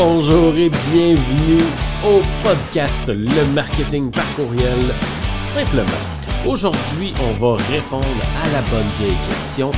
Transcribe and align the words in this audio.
Bonjour 0.00 0.54
et 0.54 0.70
bienvenue 0.92 1.64
au 2.04 2.22
podcast 2.44 3.08
Le 3.08 3.44
marketing 3.52 4.12
par 4.12 4.32
courriel 4.36 4.94
simplement. 5.34 6.04
Aujourd'hui, 6.46 7.12
on 7.20 7.32
va 7.32 7.56
répondre 7.64 8.06
à 8.40 8.48
la 8.52 8.62
bonne 8.70 8.86
vieille 9.00 9.18
question 9.28 9.72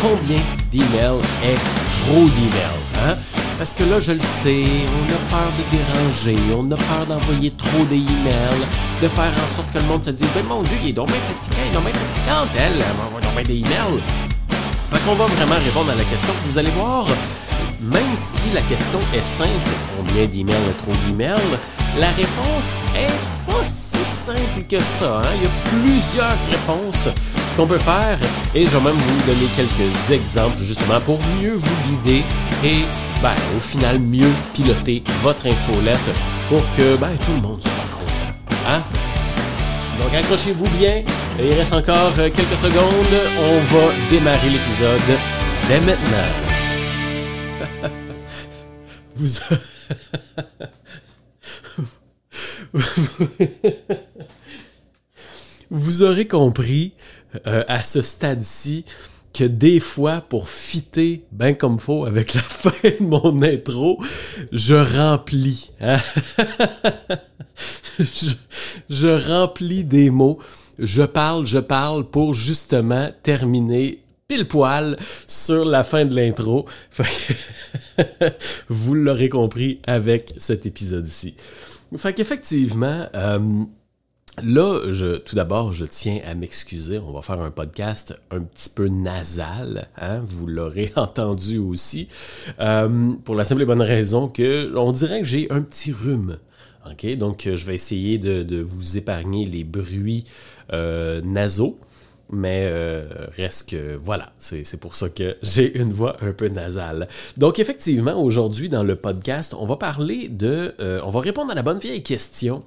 combien 0.00 0.40
d'emails 0.72 1.20
est 1.44 1.58
trop 2.06 2.24
d'emails 2.24 3.06
hein? 3.06 3.18
Parce 3.58 3.74
que 3.74 3.84
là, 3.84 4.00
je 4.00 4.12
le 4.12 4.20
sais, 4.20 4.64
on 4.64 5.12
a 5.12 5.30
peur 5.30 5.52
de 5.52 5.76
déranger, 5.76 6.36
on 6.56 6.72
a 6.72 6.76
peur 6.78 7.06
d'envoyer 7.06 7.50
trop 7.50 7.84
d'emails, 7.84 8.64
de 9.02 9.08
faire 9.08 9.30
en 9.30 9.54
sorte 9.54 9.70
que 9.74 9.78
le 9.78 9.84
monde 9.84 10.02
se 10.02 10.10
dise 10.10 10.28
Ben 10.34 10.44
mon 10.48 10.62
Dieu, 10.62 10.78
il 10.82 10.88
est 10.88 10.92
donc 10.94 11.08
bien 11.08 11.20
fatigué, 11.20 11.60
il 11.66 11.70
est 11.70 11.74
donc 11.74 11.84
bien 11.84 11.92
fatigante, 11.92 12.48
elle, 12.56 12.72
elle 12.80 12.96
m'envoie 12.96 13.20
donc 13.20 13.34
bien 13.34 13.44
des 13.44 13.58
emails. 13.58 14.02
Fait 14.90 15.04
qu'on 15.04 15.16
va 15.16 15.26
vraiment 15.26 15.62
répondre 15.62 15.90
à 15.90 15.94
la 15.96 16.04
question. 16.04 16.32
Vous 16.46 16.56
allez 16.56 16.70
voir, 16.70 17.06
même 17.80 18.14
si 18.14 18.50
la 18.54 18.62
question 18.62 18.98
est 19.14 19.24
simple, 19.24 19.70
combien 19.96 20.26
d'emails 20.26 20.74
trop 20.78 20.92
d'emails, 21.06 21.36
la 21.98 22.10
réponse 22.10 22.82
est 22.94 23.50
pas 23.50 23.64
si 23.64 24.04
simple 24.04 24.62
que 24.68 24.80
ça. 24.80 25.20
Hein? 25.20 25.28
Il 25.36 25.42
y 25.42 25.46
a 25.46 25.50
plusieurs 25.82 26.36
réponses 26.50 27.08
qu'on 27.56 27.66
peut 27.66 27.78
faire 27.78 28.18
et 28.54 28.66
je 28.66 28.70
vais 28.70 28.80
même 28.80 28.96
vous 28.96 29.26
donner 29.26 29.46
quelques 29.54 30.10
exemples 30.10 30.58
justement 30.62 31.00
pour 31.00 31.18
mieux 31.40 31.54
vous 31.54 31.76
guider 31.88 32.22
et 32.64 32.84
ben, 33.22 33.34
au 33.56 33.60
final 33.60 33.98
mieux 33.98 34.32
piloter 34.54 35.02
votre 35.22 35.46
infolette 35.46 35.98
pour 36.48 36.62
que 36.76 36.96
ben, 36.96 37.16
tout 37.24 37.32
le 37.32 37.40
monde 37.40 37.62
soit 37.62 37.70
content. 37.90 38.58
Hein? 38.68 38.82
Donc 40.02 40.14
accrochez-vous 40.14 40.68
bien, 40.78 41.02
il 41.38 41.54
reste 41.54 41.72
encore 41.72 42.14
quelques 42.14 42.58
secondes, 42.58 43.16
on 43.40 43.74
va 43.74 43.92
démarrer 44.10 44.50
l'épisode 44.50 45.00
dès 45.68 45.80
maintenant. 45.80 46.45
Vous... 55.70 56.02
Aurez 56.02 56.28
compris 56.28 56.92
euh, 57.46 57.64
à 57.68 57.82
ce 57.82 58.02
stade-ci 58.02 58.84
que 59.32 59.44
des 59.44 59.80
fois, 59.80 60.20
pour 60.20 60.48
fitter 60.48 61.24
bien 61.32 61.54
comme 61.54 61.78
faut 61.78 62.04
avec 62.04 62.34
la 62.34 62.40
fin 62.42 62.70
de 62.82 63.02
mon 63.04 63.42
intro, 63.42 64.02
je 64.52 64.74
remplis. 64.74 65.70
hein? 65.80 65.98
je 68.90 69.30
remplis 69.30 69.84
des 69.84 70.10
mots. 70.10 70.38
Je 70.78 71.02
parle, 71.02 71.46
je 71.46 71.58
parle 71.58 72.04
pour 72.04 72.34
justement 72.34 73.10
terminer 73.22 74.00
pile 74.28 74.48
poil 74.48 74.98
sur 75.26 75.64
la 75.64 75.84
fin 75.84 76.04
de 76.04 76.14
l'intro. 76.14 76.66
Vous 78.68 78.94
l'aurez 78.94 79.28
compris 79.28 79.80
avec 79.86 80.34
cet 80.38 80.66
épisode-ci. 80.66 81.34
Fait 81.96 82.12
qu'effectivement, 82.12 83.06
euh, 83.14 83.38
là, 84.42 84.80
je, 84.90 85.18
tout 85.18 85.36
d'abord, 85.36 85.72
je 85.72 85.84
tiens 85.84 86.20
à 86.24 86.34
m'excuser. 86.34 86.98
On 86.98 87.12
va 87.12 87.22
faire 87.22 87.40
un 87.40 87.52
podcast 87.52 88.18
un 88.32 88.40
petit 88.40 88.70
peu 88.70 88.88
nasal. 88.88 89.88
Hein? 89.96 90.20
Vous 90.26 90.46
l'aurez 90.46 90.92
entendu 90.96 91.58
aussi. 91.58 92.08
Euh, 92.58 93.12
pour 93.24 93.36
la 93.36 93.44
simple 93.44 93.62
et 93.62 93.66
bonne 93.66 93.82
raison 93.82 94.28
que 94.28 94.76
on 94.76 94.90
dirait 94.92 95.20
que 95.20 95.28
j'ai 95.28 95.50
un 95.50 95.62
petit 95.62 95.92
rhume. 95.92 96.38
OK? 96.90 97.16
Donc, 97.16 97.42
je 97.44 97.64
vais 97.64 97.74
essayer 97.74 98.18
de, 98.18 98.42
de 98.42 98.60
vous 98.60 98.96
épargner 98.96 99.46
les 99.46 99.64
bruits 99.64 100.24
euh, 100.72 101.20
nasaux. 101.22 101.78
Mais 102.30 102.66
euh, 102.68 103.04
reste 103.36 103.70
que, 103.70 103.96
voilà, 103.96 104.32
c'est 104.38 104.80
pour 104.80 104.96
ça 104.96 105.08
que 105.08 105.36
j'ai 105.42 105.78
une 105.78 105.92
voix 105.92 106.16
un 106.22 106.32
peu 106.32 106.48
nasale. 106.48 107.08
Donc 107.36 107.58
effectivement, 107.58 108.20
aujourd'hui 108.20 108.68
dans 108.68 108.82
le 108.82 108.96
podcast, 108.96 109.54
on 109.58 109.66
va 109.66 109.76
parler 109.76 110.28
de... 110.28 110.74
Euh, 110.80 111.00
on 111.04 111.10
va 111.10 111.20
répondre 111.20 111.52
à 111.52 111.54
la 111.54 111.62
bonne 111.62 111.78
vieille 111.78 112.02
question. 112.02 112.64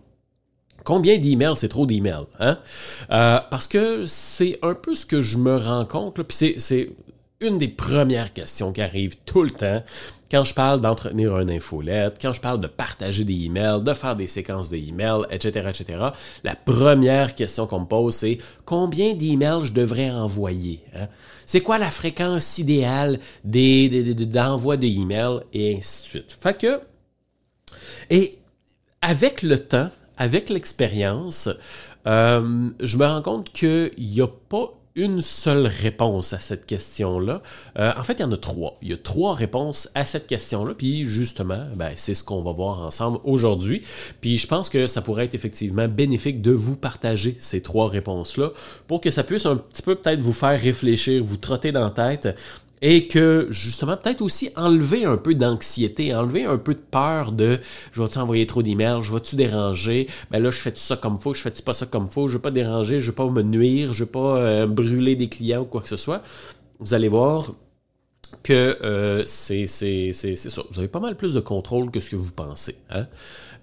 Combien 0.86 1.18
d'emails, 1.18 1.56
c'est 1.58 1.68
trop 1.68 1.86
d'emails? 1.86 2.26
Hein? 2.40 2.58
Euh, 3.12 3.40
parce 3.52 3.68
que 3.68 4.06
c'est 4.06 4.60
un 4.62 4.76
peu 4.76 4.96
ce 4.96 5.06
que 5.06 5.22
je 5.22 5.38
me 5.38 5.58
rends 5.58 5.86
compte, 5.86 6.22
puis 6.24 6.56
c'est 6.58 6.90
une 7.42 7.58
des 7.58 7.68
premières 7.68 8.34
questions 8.34 8.74
qui 8.74 8.82
arrivent 8.82 9.18
tout 9.26 9.44
le 9.44 9.52
temps 9.52 9.84
quand 10.32 10.44
je 10.44 10.54
parle 10.54 10.80
d'entretenir 10.82 11.36
un 11.36 11.50
infolette, 11.50 12.18
quand 12.22 12.34
je 12.34 12.42
parle 12.42 12.60
de 12.60 12.68
partager 12.68 13.24
des 13.24 13.46
emails, 13.46 13.82
de 13.82 13.94
faire 13.94 14.16
des 14.16 14.28
séquences 14.28 14.70
de 14.70 14.78
emails, 14.78 15.24
etc., 15.32 15.70
etc., 15.70 16.10
la 16.44 16.56
première 16.56 17.34
question 17.34 17.66
qu'on 17.66 17.82
me 17.82 17.86
pose, 17.86 18.16
c'est 18.16 18.38
combien 18.66 19.16
d'emails 19.16 19.66
je 19.66 19.74
devrais 19.74 20.12
envoyer? 20.12 20.82
Hein? 20.96 21.08
C'est 21.46 21.62
quoi 21.62 21.80
la 21.80 21.90
fréquence 21.90 22.60
idéale 22.60 23.20
des, 23.44 23.90
des, 23.90 24.14
des, 24.14 24.26
d'envoi 24.28 24.76
et 24.82 25.78
ainsi 25.78 26.04
de 26.04 26.08
suite. 26.08 26.38
Fait 26.40 26.56
que, 26.56 26.80
et 28.12 28.36
avec 29.02 29.42
le 29.42 29.58
temps, 29.58 29.90
avec 30.18 30.50
l'expérience, 30.50 31.50
euh, 32.06 32.70
je 32.80 32.98
me 32.98 33.06
rends 33.06 33.24
compte 33.24 33.52
qu'il 33.52 33.92
n'y 33.98 34.22
a 34.22 34.28
pas 34.28 34.79
une 35.00 35.22
seule 35.22 35.66
réponse 35.66 36.34
à 36.34 36.40
cette 36.40 36.66
question-là. 36.66 37.42
Euh, 37.78 37.94
en 37.98 38.04
fait, 38.04 38.14
il 38.14 38.22
y 38.22 38.24
en 38.26 38.32
a 38.34 38.38
trois. 38.38 38.78
Il 38.82 38.90
y 38.90 38.94
a 38.94 38.98
trois 38.98 39.34
réponses 39.34 39.90
à 39.96 40.04
cette 40.04 40.28
question-là. 40.28 40.74
Puis 40.78 41.06
justement, 41.06 41.66
ben, 41.76 41.92
c'est 41.96 42.16
ce 42.16 42.24
qu'on 42.24 42.42
va 42.42 42.52
voir 42.52 42.82
ensemble 42.82 43.20
aujourd'hui. 43.24 43.82
Puis 44.20 44.38
je 44.38 44.48
pense 44.48 44.68
que 44.70 44.88
ça 44.88 45.02
pourrait 45.02 45.26
être 45.26 45.36
effectivement 45.36 45.88
bénéfique 45.88 46.42
de 46.42 46.52
vous 46.52 46.76
partager 46.76 47.36
ces 47.40 47.62
trois 47.62 47.88
réponses-là 47.88 48.52
pour 48.88 49.00
que 49.00 49.10
ça 49.10 49.24
puisse 49.24 49.46
un 49.46 49.56
petit 49.56 49.82
peu 49.82 49.96
peut-être 49.96 50.20
vous 50.20 50.34
faire 50.34 50.60
réfléchir, 50.60 51.24
vous 51.24 51.38
trotter 51.38 51.72
dans 51.72 51.86
la 51.86 51.92
tête 51.92 52.36
et 52.82 53.08
que 53.08 53.48
justement 53.50 53.98
peut-être 53.98 54.22
aussi 54.22 54.50
enlever 54.56 55.06
un 55.06 55.18
peu 55.18 55.36
d'anxiété, 55.36 56.14
enlever 56.16 56.46
un 56.46 56.58
peu 56.58 56.74
de 56.74 56.80
peur 56.80 57.32
de 57.32 57.60
je 57.92 58.02
vais-tu 58.02 58.18
envoyer 58.18 58.46
trop 58.46 58.64
d'emails, 58.64 59.02
je 59.02 59.14
vais-tu 59.14 59.36
déranger, 59.36 60.08
ben 60.32 60.42
là 60.42 60.52
je 60.52 60.58
fais 60.58 60.72
tout 60.72 60.80
ça 60.80 60.96
comme 60.96 61.20
faut, 61.20 61.34
je 61.34 61.42
fais 61.42 61.52
pas 61.64 61.74
ça 61.74 61.86
comme 61.86 62.10
faut, 62.10 62.28
je 62.28 62.34
veux 62.34 62.42
pas 62.42 62.52
déranger, 62.52 63.02
je 63.02 63.08
veux 63.08 63.16
pas 63.16 63.30
me 63.30 63.42
nuire, 63.42 63.94
je 63.94 64.04
veux 64.04 64.10
pas 64.10 64.38
euh, 64.38 64.68
brûler 64.68 65.16
des 65.16 65.28
clients 65.28 65.62
ou 65.62 65.66
quoi 65.66 65.82
que 65.82 65.90
ce 65.90 65.98
soit. 65.98 66.22
Vous 66.80 66.94
allez 66.94 67.10
voir 67.10 67.52
que 68.44 68.78
euh, 68.84 69.24
c'est 69.26 69.66
ça. 69.66 70.62
Vous 70.72 70.80
avez 70.80 70.88
pas 70.88 71.00
mal 71.00 71.18
plus 71.18 71.34
de 71.34 71.40
contrôle 71.40 71.92
que 71.92 72.00
ce 72.00 72.12
que 72.12 72.16
vous 72.16 72.32
pensez. 72.32 72.78
Hein? 72.90 73.08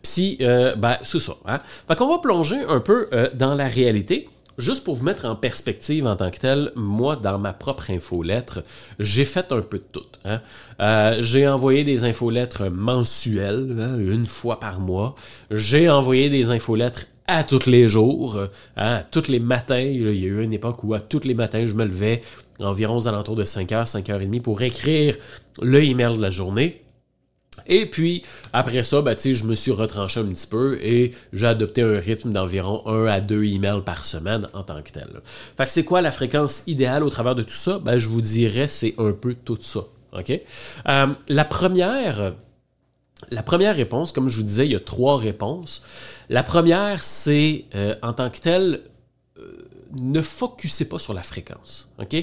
Puis, 0.03 0.37
euh, 0.43 0.75
ben, 0.77 0.99
c'est 1.03 1.21
ça. 1.21 1.37
Hein? 1.47 1.61
Fait 1.89 1.97
qu'on 1.97 2.09
va 2.09 2.19
plonger 2.19 2.61
un 2.69 2.81
peu 2.81 3.09
dans 3.35 3.55
la 3.55 3.69
réalité. 3.69 4.29
Juste 4.59 4.85
pour 4.85 4.95
vous 4.95 5.05
mettre 5.05 5.27
en 5.27 5.37
perspective 5.37 6.07
en 6.07 6.17
tant 6.17 6.31
que 6.31 6.39
tel, 6.39 6.73
moi, 6.77 7.17
dans 7.17 7.39
ma 7.39 7.53
propre 7.53 7.91
infolettre, 7.91 8.63
j'ai 8.99 9.25
fait 9.25 9.53
un 9.53 9.61
peu 9.61 9.79
de 9.79 9.85
tout. 9.93 10.07
Hein. 10.25 10.41
Euh, 10.81 11.19
j'ai 11.21 11.47
envoyé 11.47 11.85
des 11.85 12.05
infolettres 12.05 12.71
mensuelles, 12.71 13.77
hein, 13.79 13.99
une 13.99 14.25
fois 14.25 14.59
par 14.59 14.81
mois. 14.81 15.15
J'ai 15.51 15.91
envoyé 15.91 16.31
des 16.31 16.51
infolettres 16.51 17.07
à 17.27 17.45
tous 17.45 17.67
les 17.67 17.89
jours, 17.89 18.39
hein, 18.77 19.03
tous 19.11 19.29
les 19.29 19.41
matins. 19.41 19.79
Il 19.79 20.17
y 20.17 20.25
a 20.25 20.29
eu 20.29 20.43
une 20.43 20.53
époque 20.53 20.85
où 20.85 20.95
à 20.95 21.01
tous 21.01 21.25
les 21.25 21.35
matins, 21.35 21.67
je 21.67 21.75
me 21.75 21.85
levais 21.85 22.23
environ 22.61 22.97
aux 22.97 23.09
alentours 23.09 23.37
de 23.37 23.45
5h, 23.45 23.91
5h30 23.91 24.41
pour 24.41 24.63
écrire 24.63 25.17
le 25.61 25.83
email 25.83 26.17
de 26.17 26.23
la 26.23 26.31
journée. 26.31 26.83
Et 27.67 27.87
puis, 27.87 28.23
après 28.53 28.83
ça, 28.83 29.03
ben, 29.03 29.17
je 29.19 29.45
me 29.45 29.55
suis 29.55 29.71
retranché 29.71 30.21
un 30.21 30.27
petit 30.27 30.47
peu 30.47 30.79
et 30.83 31.13
j'ai 31.33 31.47
adopté 31.47 31.83
un 31.83 31.99
rythme 31.99 32.33
d'environ 32.33 32.87
1 32.87 33.07
à 33.07 33.21
2 33.21 33.45
emails 33.45 33.83
par 33.85 34.05
semaine 34.05 34.47
en 34.53 34.63
tant 34.63 34.83
que 34.83 34.91
tel. 34.91 35.09
Fait 35.57 35.65
que 35.65 35.71
c'est 35.71 35.85
quoi 35.85 36.01
la 36.01 36.13
fréquence 36.13 36.63
idéale 36.67 37.03
au 37.03 37.11
travers 37.11 37.35
de 37.35 37.43
tout 37.43 37.55
ça? 37.55 37.79
Ben, 37.79 37.99
je 37.99 38.09
vous 38.09 38.21
dirais, 38.21 38.69
c'est 38.69 38.95
un 38.99 39.13
peu 39.13 39.35
tout 39.35 39.59
ça. 39.61 39.81
OK? 40.13 40.31
Euh, 40.89 41.07
la 41.29 41.45
première... 41.45 42.35
La 43.31 43.43
première 43.43 43.75
réponse, 43.75 44.13
comme 44.13 44.29
je 44.29 44.37
vous 44.37 44.43
disais, 44.43 44.67
il 44.67 44.73
y 44.73 44.77
a 44.77 44.81
trois 44.81 45.17
réponses. 45.17 45.83
La 46.29 46.43
première, 46.43 47.03
c'est 47.03 47.65
euh, 47.75 47.95
en 48.03 48.13
tant 48.13 48.29
que 48.29 48.39
tel, 48.39 48.83
euh, 49.39 49.67
ne 49.99 50.21
focussez 50.21 50.87
pas 50.87 50.99
sur 50.99 51.15
la 51.15 51.23
fréquence. 51.23 51.91
OK? 51.99 52.15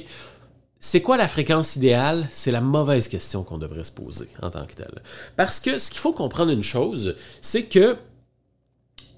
C'est 0.85 1.01
quoi 1.01 1.15
la 1.15 1.29
fréquence 1.29 1.77
idéale? 1.77 2.27
C'est 2.29 2.51
la 2.51 2.59
mauvaise 2.59 3.07
question 3.07 3.45
qu'on 3.45 3.57
devrait 3.57 3.85
se 3.85 3.91
poser 3.93 4.27
en 4.41 4.49
tant 4.49 4.65
que 4.65 4.73
telle. 4.73 5.01
Parce 5.37 5.61
que 5.61 5.77
ce 5.77 5.89
qu'il 5.89 6.01
faut 6.01 6.11
comprendre 6.11 6.51
une 6.51 6.61
chose, 6.61 7.15
c'est 7.39 7.63
que 7.63 7.95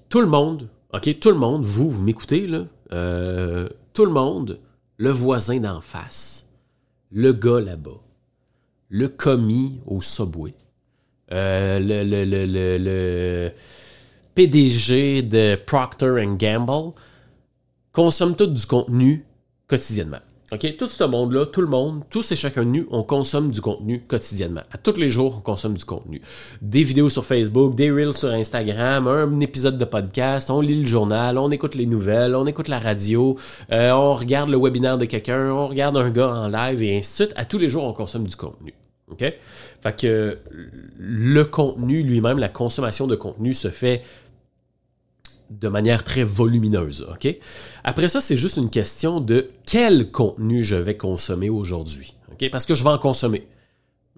tout 0.08 0.20
le 0.20 0.28
monde, 0.28 0.68
ok, 0.94 1.18
tout 1.18 1.30
le 1.30 1.34
monde, 1.34 1.64
vous, 1.64 1.90
vous 1.90 2.02
m'écoutez, 2.02 2.46
là, 2.46 2.66
euh, 2.92 3.68
tout 3.94 4.04
le 4.04 4.12
monde, 4.12 4.60
le 4.96 5.10
voisin 5.10 5.58
d'en 5.58 5.80
face, 5.80 6.46
le 7.10 7.32
gars 7.32 7.60
là-bas, 7.60 8.00
le 8.88 9.08
commis 9.08 9.80
au 9.86 10.00
subway, 10.00 10.54
euh, 11.32 11.80
le, 11.82 13.50
PDG 14.36 15.22
de 15.22 15.56
Procter 15.66 16.24
Gamble, 16.38 16.92
consomme 17.90 18.36
tout 18.36 18.46
du 18.46 18.64
contenu 18.66 19.26
quotidiennement. 19.66 20.20
OK? 20.52 20.76
Tout 20.76 20.86
ce 20.86 21.02
monde-là, 21.02 21.46
tout 21.46 21.60
le 21.60 21.66
monde, 21.66 22.04
tous 22.08 22.30
et 22.30 22.36
chacun 22.36 22.62
de 22.62 22.68
nous, 22.68 22.86
on 22.92 23.02
consomme 23.02 23.50
du 23.50 23.60
contenu 23.60 24.00
quotidiennement. 24.06 24.60
À 24.70 24.78
tous 24.78 24.96
les 24.96 25.08
jours, 25.08 25.38
on 25.38 25.40
consomme 25.40 25.74
du 25.74 25.84
contenu. 25.84 26.22
Des 26.62 26.84
vidéos 26.84 27.08
sur 27.08 27.26
Facebook, 27.26 27.74
des 27.74 27.90
reels 27.90 28.14
sur 28.14 28.28
Instagram, 28.28 29.08
un 29.08 29.40
épisode 29.40 29.76
de 29.76 29.84
podcast, 29.84 30.48
on 30.48 30.60
lit 30.60 30.80
le 30.80 30.86
journal, 30.86 31.36
on 31.36 31.50
écoute 31.50 31.74
les 31.74 31.86
nouvelles, 31.86 32.36
on 32.36 32.46
écoute 32.46 32.68
la 32.68 32.78
radio, 32.78 33.36
euh, 33.72 33.90
on 33.90 34.14
regarde 34.14 34.48
le 34.48 34.56
webinaire 34.56 34.98
de 34.98 35.04
quelqu'un, 35.06 35.50
on 35.50 35.66
regarde 35.66 35.96
un 35.96 36.10
gars 36.10 36.28
en 36.28 36.48
live 36.48 36.80
et 36.80 36.98
ainsi 36.98 37.10
de 37.10 37.26
suite. 37.26 37.32
À 37.36 37.44
tous 37.44 37.58
les 37.58 37.68
jours, 37.68 37.82
on 37.82 37.92
consomme 37.92 38.28
du 38.28 38.36
contenu. 38.36 38.72
OK? 39.10 39.24
Fait 39.82 40.00
que 40.00 40.38
le 40.96 41.44
contenu 41.44 42.02
lui-même, 42.02 42.38
la 42.38 42.48
consommation 42.48 43.08
de 43.08 43.16
contenu 43.16 43.52
se 43.52 43.68
fait 43.68 44.02
de 45.50 45.68
manière 45.68 46.04
très 46.04 46.24
volumineuse. 46.24 47.06
Après 47.84 48.08
ça, 48.08 48.20
c'est 48.20 48.36
juste 48.36 48.56
une 48.56 48.70
question 48.70 49.20
de 49.20 49.50
quel 49.64 50.10
contenu 50.10 50.62
je 50.62 50.76
vais 50.76 50.96
consommer 50.96 51.50
aujourd'hui. 51.50 52.14
Parce 52.50 52.66
que 52.66 52.74
je 52.74 52.82
vais 52.84 52.90
en 52.90 52.98
consommer. 52.98 53.46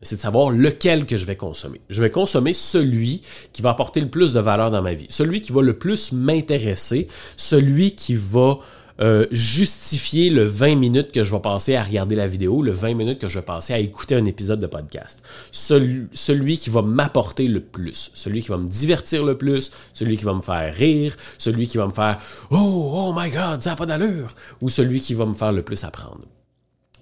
C'est 0.02 0.16
de 0.16 0.20
savoir 0.20 0.50
lequel 0.50 1.06
que 1.06 1.16
je 1.16 1.24
vais 1.24 1.36
consommer. 1.36 1.80
Je 1.90 2.00
vais 2.00 2.10
consommer 2.10 2.52
celui 2.52 3.22
qui 3.52 3.62
va 3.62 3.70
apporter 3.70 4.00
le 4.00 4.08
plus 4.08 4.32
de 4.32 4.38
valeur 4.38 4.70
dans 4.70 4.82
ma 4.82 4.94
vie, 4.94 5.06
celui 5.10 5.40
qui 5.40 5.50
va 5.50 5.60
le 5.60 5.76
plus 5.76 6.12
m'intéresser, 6.12 7.08
celui 7.36 7.96
qui 7.96 8.14
va 8.14 8.60
euh, 9.00 9.26
justifier 9.30 10.30
le 10.30 10.44
20 10.44 10.74
minutes 10.74 11.12
que 11.12 11.22
je 11.22 11.30
vais 11.30 11.40
passer 11.40 11.76
à 11.76 11.82
regarder 11.82 12.16
la 12.16 12.26
vidéo, 12.26 12.62
le 12.62 12.72
20 12.72 12.94
minutes 12.94 13.18
que 13.20 13.28
je 13.28 13.38
vais 13.38 13.44
passer 13.44 13.72
à 13.72 13.78
écouter 13.78 14.14
un 14.14 14.24
épisode 14.24 14.60
de 14.60 14.66
podcast. 14.66 15.22
Celui, 15.52 16.58
qui 16.58 16.70
va 16.70 16.82
m'apporter 16.82 17.48
le 17.48 17.60
plus, 17.60 18.10
celui 18.14 18.42
qui 18.42 18.48
va 18.48 18.56
me 18.56 18.68
divertir 18.68 19.24
le 19.24 19.36
plus, 19.36 19.70
celui 19.94 20.16
qui 20.16 20.24
va 20.24 20.34
me 20.34 20.42
faire 20.42 20.74
rire, 20.74 21.16
celui 21.38 21.68
qui 21.68 21.76
va 21.76 21.86
me 21.86 21.92
faire 21.92 22.18
Oh, 22.50 22.92
oh 22.94 23.14
my 23.16 23.30
God, 23.30 23.62
ça 23.62 23.70
n'a 23.70 23.76
pas 23.76 23.86
d'allure, 23.86 24.34
ou 24.60 24.68
celui 24.68 25.00
qui 25.00 25.14
va 25.14 25.26
me 25.26 25.34
faire 25.34 25.52
le 25.52 25.62
plus 25.62 25.84
apprendre. 25.84 26.24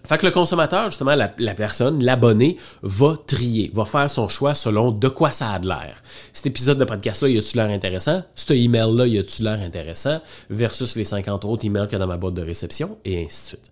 Fait 0.06 0.19
que 0.19 0.26
le 0.26 0.32
consommateur, 0.32 0.91
justement, 0.91 1.14
la, 1.14 1.29
personne, 1.55 2.03
l'abonné, 2.03 2.56
va 2.82 3.17
trier, 3.26 3.70
va 3.75 3.85
faire 3.85 4.08
son 4.08 4.29
choix 4.29 4.55
selon 4.55 4.93
de 4.93 5.08
quoi 5.08 5.32
ça 5.32 5.50
a 5.50 5.58
de 5.58 5.67
l'air. 5.67 6.00
Cet 6.32 6.47
épisode 6.47 6.79
de 6.79 6.85
podcast-là, 6.85 7.29
y 7.29 7.38
a-tu 7.38 7.56
l'air 7.56 7.70
intéressant? 7.70 8.23
Ce 8.37 8.53
email-là, 8.53 9.06
y 9.06 9.19
a-tu 9.19 9.43
l'air 9.43 9.61
intéressant? 9.61 10.20
Versus 10.49 10.94
les 10.94 11.05
50 11.05 11.44
autres 11.44 11.67
emails 11.67 11.88
qu'il 11.88 11.94
y 11.94 11.97
a 11.97 11.99
dans 11.99 12.06
ma 12.06 12.19
boîte 12.19 12.35
de 12.35 12.43
réception, 12.43 12.99
et 13.05 13.25
ainsi 13.25 13.43
de 13.43 13.47
suite. 13.49 13.70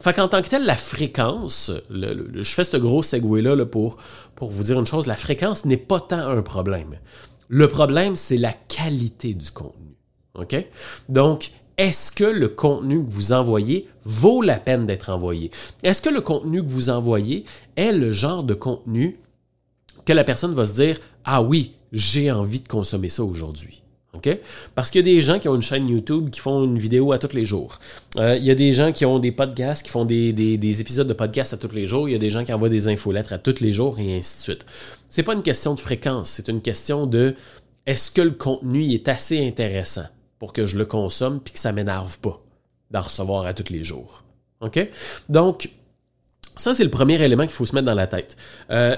Fait 0.00 0.12
qu'en 0.12 0.28
tant 0.28 0.40
que 0.40 0.48
tel, 0.48 0.64
la 0.64 0.76
fréquence, 0.76 1.72
je 1.90 2.42
fais 2.42 2.64
ce 2.64 2.76
gros 2.76 3.02
segway-là 3.02 3.56
là, 3.56 3.66
pour, 3.66 3.96
pour 4.36 4.50
vous 4.50 4.62
dire 4.62 4.78
une 4.78 4.86
chose, 4.86 5.06
la 5.06 5.16
fréquence 5.16 5.64
n'est 5.64 5.76
pas 5.76 5.98
tant 5.98 6.28
un 6.28 6.42
problème. 6.42 6.98
Le 7.48 7.66
problème, 7.66 8.14
c'est 8.14 8.36
la 8.36 8.52
qualité 8.52 9.34
du 9.34 9.50
contenu. 9.50 9.96
OK? 10.34 10.56
Donc, 11.08 11.50
est-ce 11.82 12.12
que 12.12 12.22
le 12.22 12.48
contenu 12.48 13.04
que 13.04 13.10
vous 13.10 13.32
envoyez 13.32 13.88
vaut 14.04 14.40
la 14.40 14.60
peine 14.60 14.86
d'être 14.86 15.10
envoyé? 15.10 15.50
Est-ce 15.82 16.00
que 16.00 16.10
le 16.10 16.20
contenu 16.20 16.62
que 16.62 16.68
vous 16.68 16.90
envoyez 16.90 17.44
est 17.74 17.90
le 17.90 18.12
genre 18.12 18.44
de 18.44 18.54
contenu 18.54 19.18
que 20.04 20.12
la 20.12 20.22
personne 20.22 20.54
va 20.54 20.64
se 20.64 20.74
dire 20.74 20.98
Ah 21.24 21.42
oui, 21.42 21.72
j'ai 21.90 22.30
envie 22.30 22.60
de 22.60 22.68
consommer 22.68 23.08
ça 23.08 23.24
aujourd'hui? 23.24 23.82
Parce 24.76 24.92
qu'il 24.92 25.04
y 25.04 25.10
a 25.10 25.14
des 25.14 25.20
gens 25.20 25.40
qui 25.40 25.48
ont 25.48 25.56
une 25.56 25.62
chaîne 25.62 25.88
YouTube 25.88 26.30
qui 26.30 26.38
font 26.38 26.62
une 26.62 26.78
vidéo 26.78 27.10
à 27.10 27.18
tous 27.18 27.34
les 27.34 27.44
jours. 27.44 27.80
Euh, 28.16 28.36
il 28.36 28.44
y 28.44 28.52
a 28.52 28.54
des 28.54 28.72
gens 28.72 28.92
qui 28.92 29.04
ont 29.04 29.18
des 29.18 29.32
podcasts, 29.32 29.84
qui 29.84 29.90
font 29.90 30.04
des, 30.04 30.32
des, 30.32 30.80
épisodes 30.80 31.08
de 31.08 31.12
podcasts 31.14 31.54
à 31.54 31.56
tous 31.56 31.74
les 31.74 31.86
jours. 31.86 32.08
Il 32.08 32.12
y 32.12 32.14
a 32.14 32.18
des 32.18 32.30
gens 32.30 32.44
qui 32.44 32.52
envoient 32.52 32.68
des 32.68 32.86
infolettres 32.86 33.32
à 33.32 33.38
tous 33.38 33.60
les 33.60 33.72
jours 33.72 33.98
et 33.98 34.18
ainsi 34.18 34.36
de 34.36 34.42
suite. 34.42 34.66
C'est 35.08 35.24
pas 35.24 35.32
une 35.32 35.42
question 35.42 35.74
de 35.74 35.80
fréquence, 35.80 36.30
c'est 36.30 36.46
une 36.46 36.60
question 36.60 37.06
de 37.06 37.34
est-ce 37.86 38.12
que 38.12 38.22
le 38.22 38.30
contenu 38.30 38.92
est 38.92 39.08
assez 39.08 39.44
intéressant? 39.44 40.06
Pour 40.42 40.52
que 40.52 40.66
je 40.66 40.76
le 40.76 40.84
consomme 40.84 41.38
puis 41.38 41.54
que 41.54 41.60
ça 41.60 41.70
m'énerve 41.70 42.18
pas 42.18 42.42
d'en 42.90 43.02
recevoir 43.02 43.46
à 43.46 43.54
tous 43.54 43.72
les 43.72 43.84
jours. 43.84 44.24
OK? 44.60 44.90
Donc, 45.28 45.70
ça, 46.56 46.74
c'est 46.74 46.82
le 46.82 46.90
premier 46.90 47.22
élément 47.22 47.44
qu'il 47.44 47.52
faut 47.52 47.64
se 47.64 47.76
mettre 47.76 47.86
dans 47.86 47.94
la 47.94 48.08
tête. 48.08 48.36
Euh, 48.68 48.96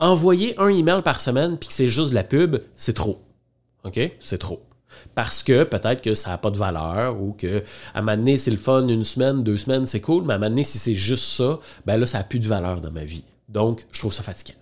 envoyer 0.00 0.58
un 0.58 0.66
email 0.66 1.02
par 1.02 1.20
semaine 1.20 1.56
puis 1.56 1.68
que 1.68 1.72
c'est 1.72 1.86
juste 1.86 2.10
de 2.10 2.16
la 2.16 2.24
pub, 2.24 2.56
c'est 2.74 2.94
trop. 2.94 3.22
OK? 3.84 4.10
C'est 4.18 4.38
trop. 4.38 4.60
Parce 5.14 5.44
que 5.44 5.62
peut-être 5.62 6.02
que 6.02 6.14
ça 6.14 6.30
n'a 6.30 6.38
pas 6.38 6.50
de 6.50 6.58
valeur 6.58 7.22
ou 7.22 7.32
que 7.38 7.62
à 7.94 8.00
un 8.00 8.36
c'est 8.36 8.50
le 8.50 8.56
fun, 8.56 8.88
une 8.88 9.04
semaine, 9.04 9.44
deux 9.44 9.58
semaines, 9.58 9.86
c'est 9.86 10.00
cool, 10.00 10.24
mais 10.24 10.34
à 10.34 10.38
un 10.38 10.64
si 10.64 10.78
c'est 10.78 10.96
juste 10.96 11.26
ça, 11.26 11.60
ben 11.84 11.96
là, 11.96 12.06
ça 12.06 12.18
n'a 12.18 12.24
plus 12.24 12.40
de 12.40 12.48
valeur 12.48 12.80
dans 12.80 12.90
ma 12.90 13.04
vie. 13.04 13.22
Donc, 13.48 13.86
je 13.92 14.00
trouve 14.00 14.12
ça 14.12 14.24
fatigant. 14.24 14.58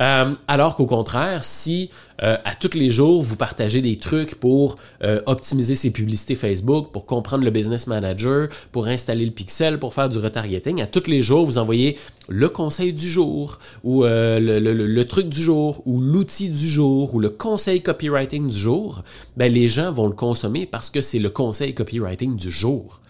Euh, 0.00 0.34
alors 0.46 0.76
qu'au 0.76 0.86
contraire, 0.86 1.42
si 1.44 1.90
euh, 2.22 2.36
à 2.44 2.54
tous 2.54 2.76
les 2.76 2.90
jours, 2.90 3.22
vous 3.22 3.36
partagez 3.36 3.80
des 3.80 3.96
trucs 3.96 4.34
pour 4.36 4.76
euh, 5.02 5.20
optimiser 5.26 5.74
ses 5.74 5.92
publicités 5.92 6.34
Facebook, 6.34 6.90
pour 6.92 7.06
comprendre 7.06 7.44
le 7.44 7.50
business 7.50 7.86
manager, 7.86 8.48
pour 8.72 8.86
installer 8.86 9.24
le 9.24 9.30
pixel, 9.30 9.78
pour 9.78 9.94
faire 9.94 10.08
du 10.08 10.18
retargeting, 10.18 10.82
à 10.82 10.86
tous 10.86 11.08
les 11.08 11.22
jours, 11.22 11.44
vous 11.46 11.58
envoyez 11.58 11.98
le 12.28 12.48
conseil 12.48 12.92
du 12.92 13.08
jour, 13.08 13.58
ou 13.84 14.04
le, 14.04 15.02
truc 15.04 15.28
du 15.28 15.42
jour, 15.42 15.82
ou 15.86 16.00
l'outil 16.00 16.50
du 16.50 16.68
jour, 16.68 17.14
ou 17.14 17.20
le 17.20 17.30
conseil 17.30 17.80
copywriting 17.80 18.50
du 18.50 18.58
jour, 18.58 19.02
ben 19.36 19.52
les 19.52 19.68
gens 19.68 19.90
vont 19.92 20.06
le 20.06 20.12
consommer 20.12 20.66
parce 20.66 20.90
que 20.90 21.00
c'est 21.00 21.18
le 21.18 21.30
conseil 21.30 21.74
copywriting 21.74 22.36
du 22.36 22.50
jour 22.50 23.00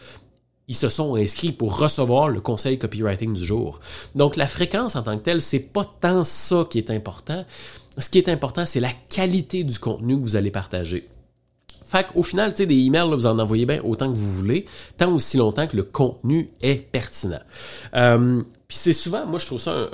ils 0.68 0.76
se 0.76 0.88
sont 0.88 1.16
inscrits 1.16 1.52
pour 1.52 1.78
recevoir 1.78 2.28
le 2.28 2.40
conseil 2.40 2.78
copywriting 2.78 3.34
du 3.34 3.44
jour. 3.44 3.80
Donc 4.14 4.36
la 4.36 4.46
fréquence 4.46 4.96
en 4.96 5.02
tant 5.02 5.16
que 5.16 5.22
telle, 5.22 5.40
c'est 5.40 5.72
pas 5.72 5.90
tant 6.00 6.24
ça 6.24 6.66
qui 6.68 6.78
est 6.78 6.90
important. 6.90 7.44
Ce 7.96 8.08
qui 8.08 8.18
est 8.18 8.28
important, 8.28 8.64
c'est 8.66 8.80
la 8.80 8.92
qualité 9.08 9.64
du 9.64 9.78
contenu 9.78 10.16
que 10.16 10.22
vous 10.22 10.36
allez 10.36 10.50
partager. 10.50 11.08
Fait 11.84 12.06
qu'au 12.06 12.22
final, 12.22 12.52
tu 12.52 12.58
sais, 12.58 12.66
des 12.66 12.76
emails, 12.76 13.08
vous 13.08 13.24
en 13.24 13.38
envoyez 13.38 13.64
bien 13.64 13.80
autant 13.82 14.12
que 14.12 14.16
vous 14.16 14.30
voulez, 14.30 14.66
tant 14.98 15.10
aussi 15.10 15.38
longtemps 15.38 15.66
que 15.66 15.76
le 15.76 15.84
contenu 15.84 16.48
est 16.60 16.76
pertinent. 16.76 17.40
Euh, 17.94 18.42
puis 18.68 18.76
c'est 18.76 18.92
souvent, 18.92 19.24
moi 19.24 19.38
je 19.38 19.46
trouve 19.46 19.58
ça 19.58 19.88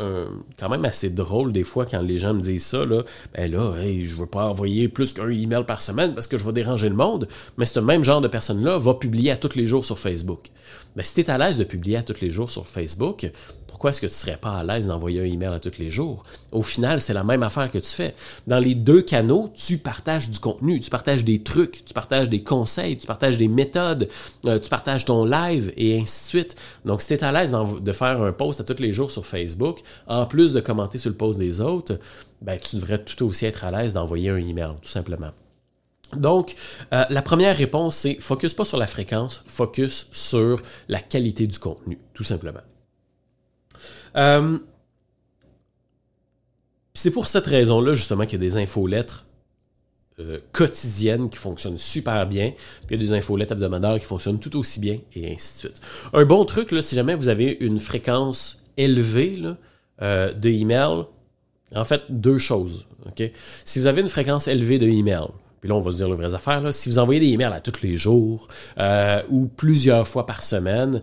quand 0.58 0.68
même 0.68 0.84
assez 0.84 1.08
drôle 1.08 1.52
des 1.52 1.62
fois 1.62 1.86
quand 1.86 2.02
les 2.02 2.18
gens 2.18 2.34
me 2.34 2.40
disent 2.40 2.66
ça, 2.66 2.84
là, 2.84 3.04
ben 3.32 3.48
là, 3.50 3.76
hey, 3.76 4.04
je 4.04 4.16
veux 4.16 4.26
pas 4.26 4.46
envoyer 4.46 4.88
plus 4.88 5.12
qu'un 5.12 5.30
email 5.30 5.62
par 5.64 5.80
semaine 5.80 6.12
parce 6.12 6.26
que 6.26 6.38
je 6.38 6.44
vais 6.44 6.52
déranger 6.52 6.88
le 6.88 6.96
monde, 6.96 7.28
mais 7.56 7.66
ce 7.66 7.78
même 7.78 8.02
genre 8.02 8.20
de 8.20 8.26
personne-là 8.26 8.78
va 8.78 8.94
publier 8.94 9.30
à 9.30 9.36
tous 9.36 9.54
les 9.54 9.66
jours 9.66 9.84
sur 9.84 10.00
Facebook. 10.00 10.50
Ben, 10.96 11.04
si 11.04 11.22
tu 11.22 11.30
à 11.30 11.38
l'aise 11.38 11.56
de 11.56 11.62
publier 11.64 11.98
à 11.98 12.02
tous 12.02 12.20
les 12.20 12.30
jours 12.30 12.50
sur 12.50 12.66
Facebook, 12.66 13.30
pourquoi 13.74 13.90
est-ce 13.90 14.00
que 14.00 14.06
tu 14.06 14.12
serais 14.14 14.36
pas 14.36 14.52
à 14.52 14.62
l'aise 14.62 14.86
d'envoyer 14.86 15.20
un 15.20 15.24
email 15.24 15.52
à 15.52 15.58
tous 15.58 15.78
les 15.80 15.90
jours? 15.90 16.22
Au 16.52 16.62
final, 16.62 17.00
c'est 17.00 17.12
la 17.12 17.24
même 17.24 17.42
affaire 17.42 17.68
que 17.68 17.78
tu 17.78 17.90
fais. 17.90 18.14
Dans 18.46 18.60
les 18.60 18.76
deux 18.76 19.02
canaux, 19.02 19.52
tu 19.52 19.78
partages 19.78 20.30
du 20.30 20.38
contenu, 20.38 20.78
tu 20.78 20.90
partages 20.90 21.24
des 21.24 21.42
trucs, 21.42 21.84
tu 21.84 21.92
partages 21.92 22.28
des 22.28 22.44
conseils, 22.44 22.96
tu 22.96 23.08
partages 23.08 23.36
des 23.36 23.48
méthodes, 23.48 24.08
euh, 24.44 24.60
tu 24.60 24.70
partages 24.70 25.04
ton 25.04 25.24
live 25.24 25.72
et 25.76 25.98
ainsi 25.98 26.22
de 26.22 26.28
suite. 26.28 26.56
Donc, 26.84 27.02
si 27.02 27.08
tu 27.08 27.14
es 27.14 27.24
à 27.24 27.32
l'aise 27.32 27.52
de 27.80 27.92
faire 27.92 28.22
un 28.22 28.30
post 28.30 28.60
à 28.60 28.64
tous 28.64 28.80
les 28.80 28.92
jours 28.92 29.10
sur 29.10 29.26
Facebook, 29.26 29.80
en 30.06 30.24
plus 30.26 30.52
de 30.52 30.60
commenter 30.60 30.98
sur 30.98 31.10
le 31.10 31.16
post 31.16 31.40
des 31.40 31.60
autres, 31.60 31.98
ben, 32.42 32.56
tu 32.60 32.76
devrais 32.76 33.02
tout 33.02 33.24
aussi 33.24 33.44
être 33.44 33.64
à 33.64 33.72
l'aise 33.72 33.92
d'envoyer 33.92 34.30
un 34.30 34.36
email, 34.36 34.70
tout 34.82 34.88
simplement. 34.88 35.32
Donc, 36.14 36.54
euh, 36.92 37.02
la 37.10 37.22
première 37.22 37.56
réponse, 37.56 37.96
c'est 37.96 38.20
focus 38.20 38.54
pas 38.54 38.64
sur 38.64 38.78
la 38.78 38.86
fréquence, 38.86 39.42
focus 39.48 40.10
sur 40.12 40.62
la 40.86 41.00
qualité 41.00 41.48
du 41.48 41.58
contenu, 41.58 41.98
tout 42.14 42.22
simplement. 42.22 42.60
Euh, 44.16 44.58
c'est 46.94 47.10
pour 47.10 47.26
cette 47.26 47.46
raison-là, 47.46 47.94
justement, 47.94 48.24
qu'il 48.24 48.40
y 48.40 48.46
a 48.46 48.48
des 48.48 48.56
infolettres 48.56 49.26
euh, 50.20 50.38
quotidiennes 50.52 51.28
qui 51.28 51.38
fonctionnent 51.38 51.78
super 51.78 52.26
bien, 52.26 52.52
puis 52.86 52.96
il 52.96 53.02
y 53.02 53.04
a 53.04 53.06
des 53.06 53.12
infolettres 53.12 53.52
hebdomadaires 53.52 53.98
qui 53.98 54.06
fonctionnent 54.06 54.38
tout 54.38 54.56
aussi 54.56 54.78
bien, 54.78 54.98
et 55.14 55.32
ainsi 55.32 55.54
de 55.54 55.58
suite. 55.58 55.80
Un 56.12 56.24
bon 56.24 56.44
truc, 56.44 56.72
si 56.80 56.94
jamais 56.94 57.16
vous 57.16 57.28
avez 57.28 57.56
une 57.60 57.80
fréquence 57.80 58.64
élevée 58.76 59.40
euh, 60.02 60.32
de 60.32 60.48
email, 60.48 61.04
en 61.74 61.84
fait, 61.84 62.02
deux 62.08 62.38
choses. 62.38 62.86
Si 63.64 63.80
vous 63.80 63.86
avez 63.86 64.00
une 64.00 64.08
fréquence 64.08 64.46
élevée 64.46 64.78
de 64.78 64.86
email, 64.86 65.26
puis 65.60 65.68
là, 65.68 65.74
on 65.74 65.80
va 65.80 65.90
se 65.90 65.96
dire 65.96 66.08
les 66.08 66.14
vraies 66.14 66.34
affaires. 66.34 66.72
Si 66.72 66.88
vous 66.88 66.98
envoyez 66.98 67.20
des 67.20 67.28
emails 67.28 67.52
à 67.52 67.60
tous 67.60 67.82
les 67.82 67.96
jours 67.96 68.48
ou 69.28 69.46
plusieurs 69.46 70.06
fois 70.06 70.26
par 70.26 70.42
semaine, 70.42 71.02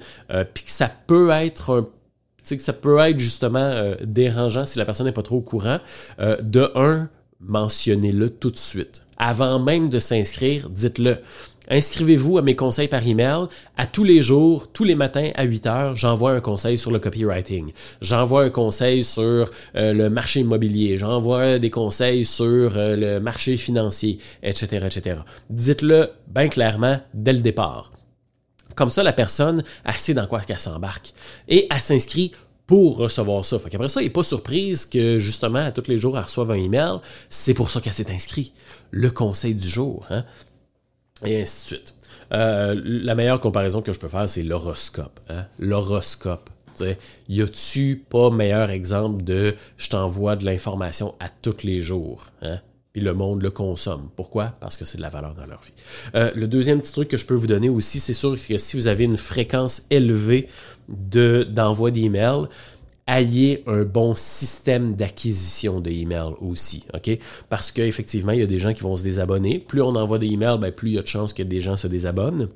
puis 0.54 0.64
que 0.64 0.72
ça 0.72 0.90
peut 1.08 1.32
être 1.32 1.72
un 1.72 1.88
sais 2.44 2.58
que 2.58 2.64
ça 2.64 2.74
peut 2.74 2.98
être 3.00 3.20
justement 3.20 3.60
euh, 3.60 3.96
dérangeant 4.04 4.66
si 4.66 4.78
la 4.78 4.86
personne 4.86 5.06
n'est 5.06 5.12
pas 5.12 5.22
trop 5.22 5.38
au 5.38 5.42
courant. 5.42 5.80
Euh, 6.20 6.38
de 6.42 6.72
un, 6.76 7.10
mentionnez-le 7.40 8.30
tout 8.30 8.52
de 8.52 8.58
suite. 8.58 9.06
Avant 9.18 9.60
même 9.60 9.90
de 9.90 10.00
s'inscrire, 10.00 10.70
dites-le. 10.70 11.18
Inscrivez-vous 11.70 12.38
à 12.38 12.42
mes 12.42 12.56
conseils 12.56 12.88
par 12.88 13.06
email. 13.06 13.46
À 13.78 13.86
tous 13.86 14.04
les 14.04 14.22
jours, 14.22 14.68
tous 14.74 14.84
les 14.84 14.96
matins 14.96 15.30
à 15.36 15.44
8 15.44 15.68
heures, 15.68 15.96
j'envoie 15.96 16.32
un 16.32 16.42
conseil 16.42 16.78
sur 16.78 16.92
le 16.92 17.00
copywriting. 17.00 17.72
J'envoie 18.02 18.44
un 18.44 18.50
conseil 18.50 19.04
sur 19.04 19.50
euh, 19.76 19.94
le 19.94 20.10
marché 20.10 20.42
immobilier. 20.42 20.98
J'envoie 20.98 21.60
des 21.60 21.70
conseils 21.70 22.26
sur 22.26 22.72
le 22.76 23.20
marché 23.20 23.58
financier, 23.58 24.18
etc., 24.44 24.88
etc. 24.88 25.20
Dites-le 25.50 26.10
bien 26.28 26.50
clairement 26.50 27.00
dès 27.14 27.34
le 27.34 27.42
départ. 27.42 27.92
Comme 28.76 28.90
ça, 28.90 29.04
la 29.04 29.14
personne, 29.14 29.64
elle 29.86 29.94
sait 29.94 30.14
dans 30.14 30.28
quoi 30.28 30.40
qu'elle 30.42 30.60
s'embarque. 30.60 31.14
Et 31.48 31.68
elle 31.70 31.80
s'inscrit 31.80 32.32
pour 32.68 32.98
recevoir 32.98 33.46
ça. 33.46 33.60
Fait 33.60 33.74
Après 33.76 33.90
ça, 33.90 34.00
elle 34.00 34.08
n'est 34.08 34.14
pas 34.14 34.24
surprise 34.24 34.86
que 34.86 35.20
justement, 35.20 35.66
à 35.66 35.72
tous 35.72 35.90
les 35.90 35.98
jours, 35.98 36.18
elle 36.18 36.24
reçoive 36.24 36.52
un 36.52 36.56
email. 36.56 37.00
C'est 37.30 37.54
pour 37.54 37.70
ça 37.70 37.82
qu'elle 37.82 37.94
s'est 37.94 38.12
inscrite. 38.12 38.54
Le 38.92 39.12
conseil 39.12 39.56
du 39.56 39.68
jour. 39.68 40.06
Hein? 40.10 40.24
Et 41.26 41.42
ainsi 41.42 41.74
de 41.74 41.78
suite. 41.78 41.96
Euh, 42.34 42.80
la 42.84 43.14
meilleure 43.16 43.42
comparaison 43.42 43.82
que 43.82 43.92
je 43.92 44.00
peux 44.00 44.08
faire, 44.08 44.30
c'est 44.30 44.44
l'horoscope. 44.44 45.20
Hein? 45.30 45.46
L'horoscope. 45.60 46.50
Y 47.28 47.42
a-tu 47.42 48.06
pas 48.10 48.30
meilleur 48.30 48.70
exemple 48.70 49.24
de 49.24 49.56
je 49.78 49.90
t'envoie 49.90 50.36
de 50.36 50.46
l'information 50.46 51.14
à 51.20 51.30
tous 51.30 51.64
les 51.64 51.82
jours? 51.82 52.28
Hein? 52.42 52.60
Puis 52.94 53.02
le 53.02 53.14
monde 53.14 53.42
le 53.42 53.52
consomme. 53.52 54.10
Pourquoi? 54.16 54.56
Parce 54.60 54.78
que 54.78 54.86
c'est 54.86 54.98
de 54.98 55.02
la 55.02 55.10
valeur 55.10 55.34
dans 55.34 55.46
leur 55.46 55.62
vie. 55.62 55.74
Euh, 56.16 56.32
le 56.36 56.48
deuxième 56.48 56.82
petit 56.82 56.92
truc 56.92 57.08
que 57.08 57.18
je 57.18 57.26
peux 57.26 57.34
vous 57.34 57.48
donner 57.48 57.70
aussi, 57.70 58.00
c'est 58.00 58.14
sûr 58.14 58.36
que 58.36 58.58
si 58.58 58.76
vous 58.76 58.88
avez 58.88 59.06
une 59.06 59.18
fréquence 59.18 59.84
élevée 59.90 60.48
de, 60.90 61.48
d'envoi 61.50 61.92
d'emails, 61.92 62.48
ayez 63.08 63.64
un 63.68 63.84
bon 63.84 64.14
système 64.16 64.96
d'acquisition 64.96 65.80
de 65.80 65.90
emails 65.90 66.34
aussi, 66.42 66.86
OK? 66.94 67.18
Parce 67.50 67.72
qu'effectivement, 67.72 68.32
il 68.32 68.40
y 68.40 68.44
a 68.44 68.48
des 68.48 68.60
gens 68.60 68.74
qui 68.74 68.84
vont 68.84 68.96
se 68.96 69.04
désabonner. 69.04 69.60
Plus 69.60 69.82
on 69.82 69.96
envoie 69.96 70.20
des 70.20 70.28
emails, 70.28 70.58
ben, 70.60 70.72
plus 70.72 70.92
il 70.92 70.94
y 70.96 71.00
a 71.00 71.02
de 71.02 71.08
chances 71.08 71.34
que 71.34 71.44
des 71.44 71.62
gens 71.62 71.76
se 71.76 71.88
désabonnent. 71.88 72.50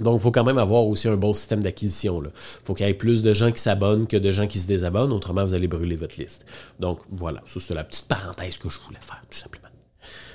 Donc, 0.00 0.20
il 0.20 0.22
faut 0.22 0.32
quand 0.32 0.44
même 0.44 0.58
avoir 0.58 0.84
aussi 0.84 1.08
un 1.08 1.16
bon 1.16 1.32
système 1.32 1.62
d'acquisition. 1.62 2.22
Il 2.24 2.30
faut 2.64 2.74
qu'il 2.74 2.86
y 2.86 2.88
ait 2.88 2.94
plus 2.94 3.22
de 3.22 3.32
gens 3.32 3.52
qui 3.52 3.60
s'abonnent 3.60 4.06
que 4.06 4.16
de 4.16 4.32
gens 4.32 4.46
qui 4.46 4.58
se 4.58 4.66
désabonnent, 4.66 5.12
autrement, 5.12 5.44
vous 5.44 5.54
allez 5.54 5.68
brûler 5.68 5.96
votre 5.96 6.20
liste. 6.20 6.46
Donc, 6.80 7.00
voilà, 7.10 7.42
ça, 7.46 7.60
c'est 7.60 7.74
la 7.74 7.84
petite 7.84 8.08
parenthèse 8.08 8.56
que 8.58 8.68
je 8.68 8.78
voulais 8.86 9.00
faire, 9.00 9.22
tout 9.30 9.38
simplement. 9.38 9.68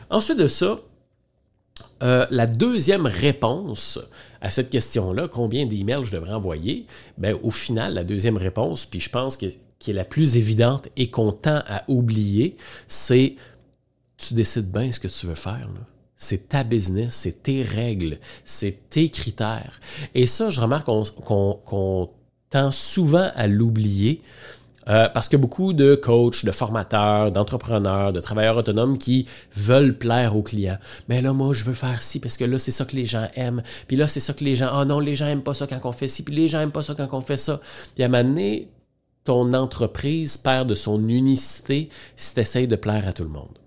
Ensuite 0.10 0.40
de 0.40 0.48
ça, 0.48 0.80
euh, 2.02 2.26
la 2.32 2.48
deuxième 2.48 3.06
réponse 3.06 4.00
à 4.42 4.50
cette 4.50 4.70
question-là, 4.70 5.28
combien 5.28 5.66
d'emails 5.66 6.06
je 6.06 6.12
devrais 6.12 6.34
envoyer, 6.34 6.86
ben, 7.18 7.38
au 7.44 7.52
final, 7.52 7.94
la 7.94 8.04
deuxième 8.04 8.38
réponse, 8.38 8.86
puis 8.86 9.00
je 9.00 9.10
pense 9.10 9.36
que, 9.36 9.48
qui 9.80 9.92
est 9.92 9.94
la 9.94 10.06
plus 10.06 10.38
évidente 10.38 10.88
et 10.96 11.10
qu'on 11.10 11.32
tend 11.32 11.62
à 11.68 11.84
oublier, 11.88 12.56
c'est 12.88 13.36
tu 14.18 14.34
décides 14.34 14.72
bien 14.72 14.92
ce 14.92 15.00
que 15.00 15.08
tu 15.08 15.26
veux 15.26 15.36
faire. 15.36 15.68
C'est 16.22 16.50
ta 16.50 16.66
business, 16.66 17.14
c'est 17.14 17.44
tes 17.44 17.64
règles, 17.64 18.20
c'est 18.44 18.90
tes 18.90 19.10
critères. 19.10 19.80
Et 20.14 20.28
ça, 20.28 20.50
je 20.50 20.60
remarque 20.60 20.86
qu'on 20.86 22.10
tend 22.50 22.72
souvent 22.72 23.30
à 23.36 23.48
l'oublier 23.48 24.22
euh, 24.90 25.08
parce 25.08 25.30
que 25.30 25.38
beaucoup 25.38 25.72
de 25.72 25.96
coachs, 25.96 26.44
de 26.44 26.52
formateurs, 26.52 27.32
d'entrepreneurs, 27.32 28.12
de 28.12 28.20
travailleurs 28.20 28.58
autonomes 28.58 28.98
qui 28.98 29.28
veulent 29.56 29.98
plaire 29.98 30.36
aux 30.36 30.42
clients. 30.42 30.78
Mais 31.08 31.22
là, 31.22 31.32
moi, 31.32 31.54
je 31.54 31.64
veux 31.64 31.74
faire 31.74 32.02
ci 32.02 32.20
parce 32.20 32.36
que 32.36 32.44
là, 32.44 32.60
c'est 32.60 32.72
ça 32.72 32.84
que 32.84 32.98
les 32.98 33.06
gens 33.06 33.28
aiment. 33.36 33.64
Puis 33.88 33.96
là, 33.96 34.10
c'est 34.10 34.20
ça 34.20 34.34
que 34.34 34.44
les 34.44 34.58
gens. 34.58 34.70
Ah 34.74 34.84
non, 34.84 35.00
les 35.00 35.16
gens 35.16 35.28
aiment 35.28 35.44
pas 35.44 35.54
ça 35.54 35.68
quand 35.68 35.80
on 35.84 35.94
fait 35.94 36.10
ci. 36.10 36.24
Puis 36.24 36.36
les 36.36 36.50
gens 36.50 36.60
aiment 36.60 36.72
pas 36.72 36.84
ça 36.84 36.96
quand 36.96 37.08
on 37.14 37.22
fait 37.22 37.38
ça. 37.38 37.62
Puis 37.96 38.04
à 38.04 38.08
un 38.08 38.10
moment 38.10 38.24
donné, 38.26 38.68
ton 39.24 39.54
entreprise 39.54 40.36
perd 40.36 40.68
de 40.68 40.76
son 40.76 41.08
unicité 41.08 41.90
si 42.18 42.34
tu 42.34 42.42
essaies 42.42 42.68
de 42.68 42.76
plaire 42.76 43.08
à 43.08 43.14
tout 43.14 43.24
le 43.24 43.30
monde. 43.30 43.58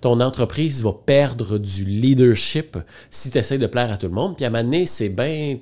Ton 0.00 0.20
entreprise 0.20 0.82
va 0.82 0.92
perdre 0.92 1.58
du 1.58 1.84
leadership 1.84 2.76
si 3.10 3.30
tu 3.30 3.38
essaies 3.38 3.58
de 3.58 3.66
plaire 3.66 3.90
à 3.90 3.96
tout 3.96 4.06
le 4.06 4.12
monde. 4.12 4.36
Puis 4.36 4.44
à 4.44 4.48
un 4.48 4.50
moment 4.50 4.64
donné, 4.64 4.86
c'est 4.86 5.08
bien 5.08 5.58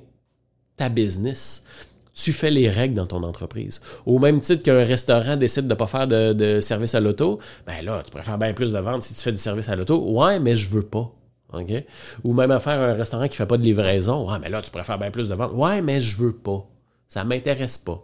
ta 0.75 0.89
business 0.89 1.63
tu 2.15 2.31
fais 2.31 2.49
les 2.49 2.69
règles 2.69 2.95
dans 2.95 3.05
ton 3.05 3.23
entreprise. 3.23 3.81
Au 4.05 4.19
même 4.19 4.39
titre 4.39 4.63
qu'un 4.63 4.83
restaurant 4.85 5.35
décide 5.35 5.65
de 5.65 5.69
ne 5.69 5.73
pas 5.73 5.85
faire 5.85 6.07
de, 6.07 6.61
service 6.61 6.95
à 6.95 7.01
l'auto, 7.01 7.39
ben 7.67 7.83
là, 7.83 8.01
tu 8.03 8.23
faire 8.23 8.37
bien 8.37 8.53
plus 8.53 8.71
de 8.71 8.79
ventes 8.79 9.03
si 9.03 9.13
tu 9.13 9.21
fais 9.21 9.33
du 9.33 9.37
service 9.37 9.67
à 9.67 9.75
l'auto. 9.75 10.01
Ouais, 10.01 10.39
mais 10.39 10.55
je 10.55 10.69
veux 10.69 10.81
pas. 10.81 11.11
Ou 12.23 12.33
même 12.33 12.51
à 12.51 12.59
faire 12.59 12.81
un 12.81 12.93
restaurant 12.93 13.25
qui 13.25 13.33
ne 13.33 13.35
fait 13.35 13.45
pas 13.45 13.57
de 13.57 13.63
livraison. 13.63 14.29
Ouais, 14.29 14.39
mais 14.39 14.49
là, 14.49 14.61
tu 14.61 14.71
faire 14.71 14.97
bien 14.97 15.11
plus 15.11 15.29
de 15.29 15.35
ventes. 15.35 15.53
Ouais, 15.53 15.81
mais 15.81 16.01
je 16.01 16.17
veux 16.17 16.33
pas. 16.33 16.65
Ça 17.07 17.23
ne 17.23 17.29
m'intéresse 17.29 17.77
pas. 17.77 18.03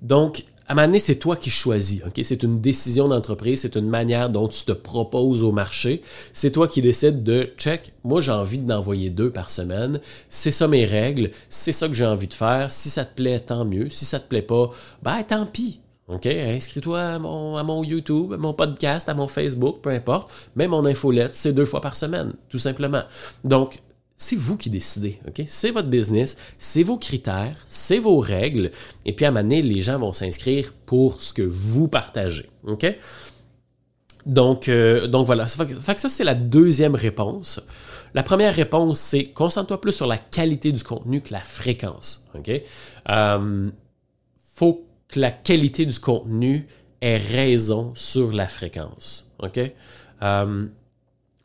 Donc, 0.00 0.44
à 0.68 0.72
un 0.72 0.86
moment 0.86 0.98
c'est 0.98 1.18
toi 1.18 1.34
qui 1.36 1.50
choisis. 1.50 2.02
C'est 2.22 2.42
une 2.42 2.60
décision 2.60 3.08
d'entreprise, 3.08 3.62
c'est 3.62 3.76
une 3.76 3.88
manière 3.88 4.28
dont 4.28 4.48
tu 4.48 4.64
te 4.64 4.72
proposes 4.72 5.42
au 5.42 5.50
marché. 5.50 6.02
C'est 6.34 6.52
toi 6.52 6.68
qui 6.68 6.82
décides 6.82 7.22
de 7.22 7.48
check. 7.56 7.92
Moi, 8.04 8.20
j'ai 8.20 8.32
envie 8.32 8.58
d'envoyer 8.58 9.08
deux 9.08 9.30
par 9.30 9.48
semaine. 9.48 9.98
C'est 10.28 10.50
ça 10.50 10.68
mes 10.68 10.84
règles. 10.84 11.30
C'est 11.48 11.72
ça 11.72 11.88
que 11.88 11.94
j'ai 11.94 12.04
envie 12.04 12.28
de 12.28 12.34
faire. 12.34 12.70
Si 12.70 12.90
ça 12.90 13.06
te 13.06 13.14
plaît, 13.14 13.40
tant 13.40 13.64
mieux. 13.64 13.88
Si 13.88 14.04
ça 14.04 14.20
te 14.20 14.28
plaît 14.28 14.42
pas, 14.42 14.70
ben 15.02 15.22
tant 15.26 15.46
pis. 15.46 15.80
OK? 16.08 16.26
Inscris-toi 16.26 17.00
à 17.00 17.18
mon, 17.18 17.62
mon, 17.64 17.82
YouTube, 17.82 18.34
à 18.34 18.36
mon 18.36 18.52
podcast, 18.52 19.08
à 19.08 19.14
mon 19.14 19.28
Facebook, 19.28 19.80
peu 19.80 19.90
importe. 19.90 20.30
Même 20.54 20.70
mon 20.70 20.84
infolette, 20.84 21.34
c'est 21.34 21.52
deux 21.52 21.66
fois 21.66 21.80
par 21.80 21.96
semaine, 21.96 22.34
tout 22.48 22.58
simplement. 22.58 23.02
Donc, 23.44 23.80
c'est 24.20 24.36
vous 24.36 24.56
qui 24.56 24.68
décidez. 24.68 25.20
ok? 25.28 25.44
C'est 25.46 25.70
votre 25.70 25.88
business, 25.88 26.36
c'est 26.58 26.82
vos 26.82 26.98
critères, 26.98 27.56
c'est 27.66 28.00
vos 28.00 28.18
règles. 28.18 28.72
Et 29.06 29.12
puis 29.14 29.24
à 29.24 29.28
un 29.28 29.30
moment 29.30 29.44
donné, 29.44 29.62
les 29.62 29.80
gens 29.80 29.98
vont 29.98 30.12
s'inscrire 30.12 30.74
pour 30.84 31.22
ce 31.22 31.32
que 31.32 31.42
vous 31.42 31.86
partagez. 31.86 32.50
euh, 34.68 35.06
donc 35.06 35.24
voilà. 35.24 35.46
Fait 35.46 35.94
que 35.94 36.00
ça, 36.00 36.08
c'est 36.08 36.24
la 36.24 36.34
deuxième 36.34 36.96
réponse. 36.96 37.60
La 38.12 38.24
première 38.24 38.54
réponse, 38.54 38.98
c'est 38.98 39.26
concentre-toi 39.26 39.80
plus 39.80 39.92
sur 39.92 40.08
la 40.08 40.18
qualité 40.18 40.72
du 40.72 40.82
contenu 40.82 41.22
que 41.22 41.32
la 41.32 41.40
fréquence. 41.40 42.28
ok? 42.34 42.50
Euh, 43.10 43.70
faut 44.54 44.84
que 45.06 45.20
la 45.20 45.30
qualité 45.30 45.86
du 45.86 45.98
contenu 46.00 46.66
ait 47.00 47.18
raison 47.18 47.92
sur 47.94 48.32
la 48.32 48.48
fréquence. 48.48 49.30
ok? 49.38 49.60
Euh, 50.22 50.66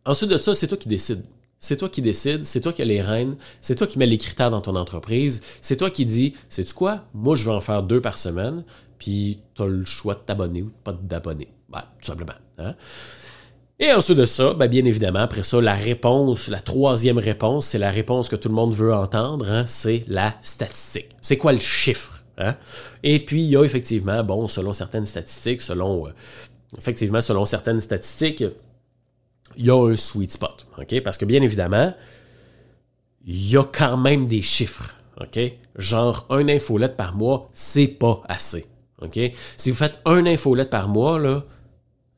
ensuite 0.06 0.32
de 0.32 0.38
ça, 0.38 0.56
c'est 0.56 0.68
toi 0.68 0.78
qui 0.78 0.90
décides. 0.90 1.24
C'est 1.64 1.78
toi 1.78 1.88
qui 1.88 2.02
décides, 2.02 2.44
c'est 2.44 2.60
toi 2.60 2.74
qui 2.74 2.82
as 2.82 2.86
les 2.86 3.02
rênes, 3.02 3.38
c'est 3.62 3.76
toi 3.76 3.88
qui 3.88 3.98
mets 3.98 4.06
les 4.06 4.18
critères 4.18 4.52
dans 4.52 4.60
ton 4.60 4.76
entreprise, 4.76 5.42
c'est 5.62 5.78
toi 5.78 5.90
qui 5.90 6.06
dis, 6.06 6.34
sais-tu 6.50 6.74
quoi, 6.74 7.06
moi 7.14 7.38
je 7.38 7.46
vais 7.46 7.56
en 7.56 7.62
faire 7.62 7.84
deux 7.84 8.02
par 8.02 8.18
semaine, 8.18 8.66
puis 9.00 9.40
tu 9.56 9.62
as 9.62 9.66
le 9.68 9.86
choix 9.86 10.14
de 10.16 10.20
t'abonner 10.20 10.64
ou 10.64 10.72
pas 10.84 10.92
d'abonner. 10.92 11.48
Ben, 11.70 11.84
tout 12.02 12.08
simplement. 12.08 12.34
Hein. 12.58 12.76
Et 13.80 13.94
ensuite 13.94 14.18
de 14.18 14.26
ça, 14.26 14.54
ben, 14.54 14.68
bien 14.68 14.84
évidemment, 14.84 15.20
après 15.20 15.44
ça, 15.44 15.62
la 15.62 15.74
réponse, 15.74 16.50
la 16.50 16.60
troisième 16.60 17.18
réponse, 17.18 17.68
c'est 17.68 17.80
la 17.80 17.92
réponse 17.92 18.28
que 18.28 18.36
tout 18.36 18.50
le 18.50 18.56
monde 18.56 18.74
veut 18.74 18.94
entendre, 18.94 19.50
hein, 19.50 19.64
c'est 19.66 20.04
la 20.10 20.36
statistique. 20.42 21.12
C'est 21.22 21.38
quoi 21.38 21.54
le 21.54 21.60
chiffre? 21.60 22.26
Hein? 22.40 22.58
Et 23.04 23.24
puis, 23.24 23.42
il 23.42 23.50
y 23.50 23.56
a 23.56 23.64
effectivement, 23.64 24.22
bon, 24.26 24.50
selon 24.50 24.74
certaines 24.74 25.06
statistiques, 25.06 25.62
selon, 25.62 26.08
euh, 26.08 26.12
effectivement, 26.78 27.22
selon 27.22 27.46
certaines 27.46 27.80
statistiques, 27.80 28.44
il 29.58 29.66
y 29.66 29.70
a 29.70 29.76
un 29.76 29.96
sweet 29.96 30.32
spot. 30.32 30.68
Parce 31.04 31.18
que 31.18 31.26
bien 31.26 31.42
évidemment, 31.42 31.94
il 33.26 33.50
y 33.52 33.58
a 33.58 33.64
quand 33.64 33.98
même 33.98 34.28
des 34.28 34.42
chiffres. 34.42 34.96
Genre, 35.78 36.26
un 36.30 36.48
infolette 36.50 36.98
par 36.98 37.16
mois, 37.16 37.50
c'est 37.54 37.88
pas 37.88 38.22
assez. 38.28 38.66
Si 39.58 39.70
vous 39.70 39.78
faites 39.78 40.00
un 40.06 40.26
infolette 40.26 40.70
par 40.70 40.88
mois, 40.88 41.20
là, 41.20 41.44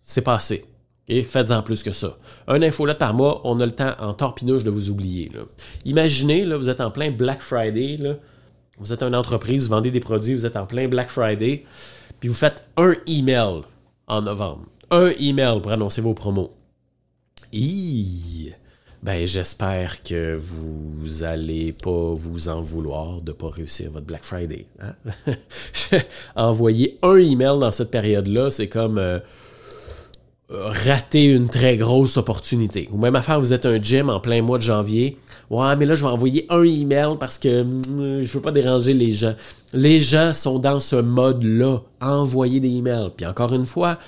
c'est 0.02 0.22
pas 0.22 0.36
assez. 0.36 0.66
Faites-en 1.08 1.62
plus 1.62 1.84
que 1.84 1.92
ça. 1.92 2.18
Un 2.48 2.62
infolette 2.62 2.98
par 2.98 3.14
mois, 3.14 3.42
on 3.44 3.60
a 3.60 3.66
le 3.66 3.72
temps 3.72 3.94
en 4.00 4.14
torpinouche 4.14 4.64
de 4.64 4.72
vous 4.72 4.90
oublier. 4.90 5.32
Imaginez, 5.86 6.46
là, 6.46 6.58
vous 6.58 6.70
êtes 6.70 6.82
en 6.82 6.92
plein 6.92 7.12
Black 7.12 7.42
Friday, 7.42 7.98
là, 7.98 8.16
vous 8.78 8.92
êtes 8.92 9.04
une 9.04 9.16
entreprise, 9.16 9.66
vous 9.66 9.76
vendez 9.76 9.92
des 9.92 10.00
produits, 10.00 10.34
vous 10.34 10.46
êtes 10.46 10.58
en 10.58 10.66
plein 10.66 10.88
Black 10.88 11.10
Friday, 11.10 11.64
puis 12.20 12.30
vous 12.30 12.36
faites 12.36 12.68
un 12.76 12.96
email 13.08 13.62
en 14.08 14.22
novembre. 14.22 14.66
Un 14.92 15.12
email 15.20 15.62
pour 15.62 15.72
annoncer 15.72 16.02
vos 16.02 16.14
promos. 16.14 16.52
Ben, 19.06 19.26
j'espère 19.28 20.02
que 20.02 20.36
vous 20.36 21.24
allez 21.24 21.74
pas 21.74 22.14
vous 22.14 22.50
en 22.50 22.62
vouloir 22.62 23.22
de 23.22 23.32
pas 23.32 23.50
réussir 23.50 23.92
votre 23.92 24.06
Black 24.06 24.24
Friday. 24.24 24.66
Hein? 24.80 24.96
Envoyer 26.36 26.98
un 27.04 27.16
email 27.18 27.60
dans 27.60 27.72
cette 27.72 27.92
période-là, 27.92 28.50
c'est 28.50 28.68
comme 28.68 28.98
euh, 28.98 29.20
rater 30.50 31.26
une 31.26 31.48
très 31.48 31.78
grosse 31.78 32.18
opportunité. 32.18 32.90
Ou 32.92 32.98
même 32.98 33.16
affaire, 33.16 33.40
vous 33.40 33.54
êtes 33.54 33.66
un 33.66 33.82
gym 33.82 34.10
en 34.10 34.20
plein 34.20 34.42
mois 34.42 34.58
de 34.58 34.64
janvier. 34.64 35.18
Ouais, 35.50 35.76
mais 35.76 35.86
là, 35.86 35.96
je 35.96 36.04
vais 36.04 36.12
envoyer 36.12 36.48
un 36.50 36.64
email 36.64 37.16
parce 37.20 37.38
que 37.38 37.64
mm, 37.64 38.24
je 38.24 38.34
veux 38.34 38.42
pas 38.42 38.52
déranger 38.52 38.94
les 38.94 39.12
gens. 39.12 39.36
Les 39.72 40.00
gens 40.00 40.34
sont 40.34 40.58
dans 40.58 40.80
ce 40.80 40.96
mode-là, 40.96 41.82
envoyer 42.02 42.60
des 42.60 42.70
emails. 42.70 43.12
Puis 43.16 43.26
encore 43.26 43.54
une 43.54 43.66
fois, 43.68 44.00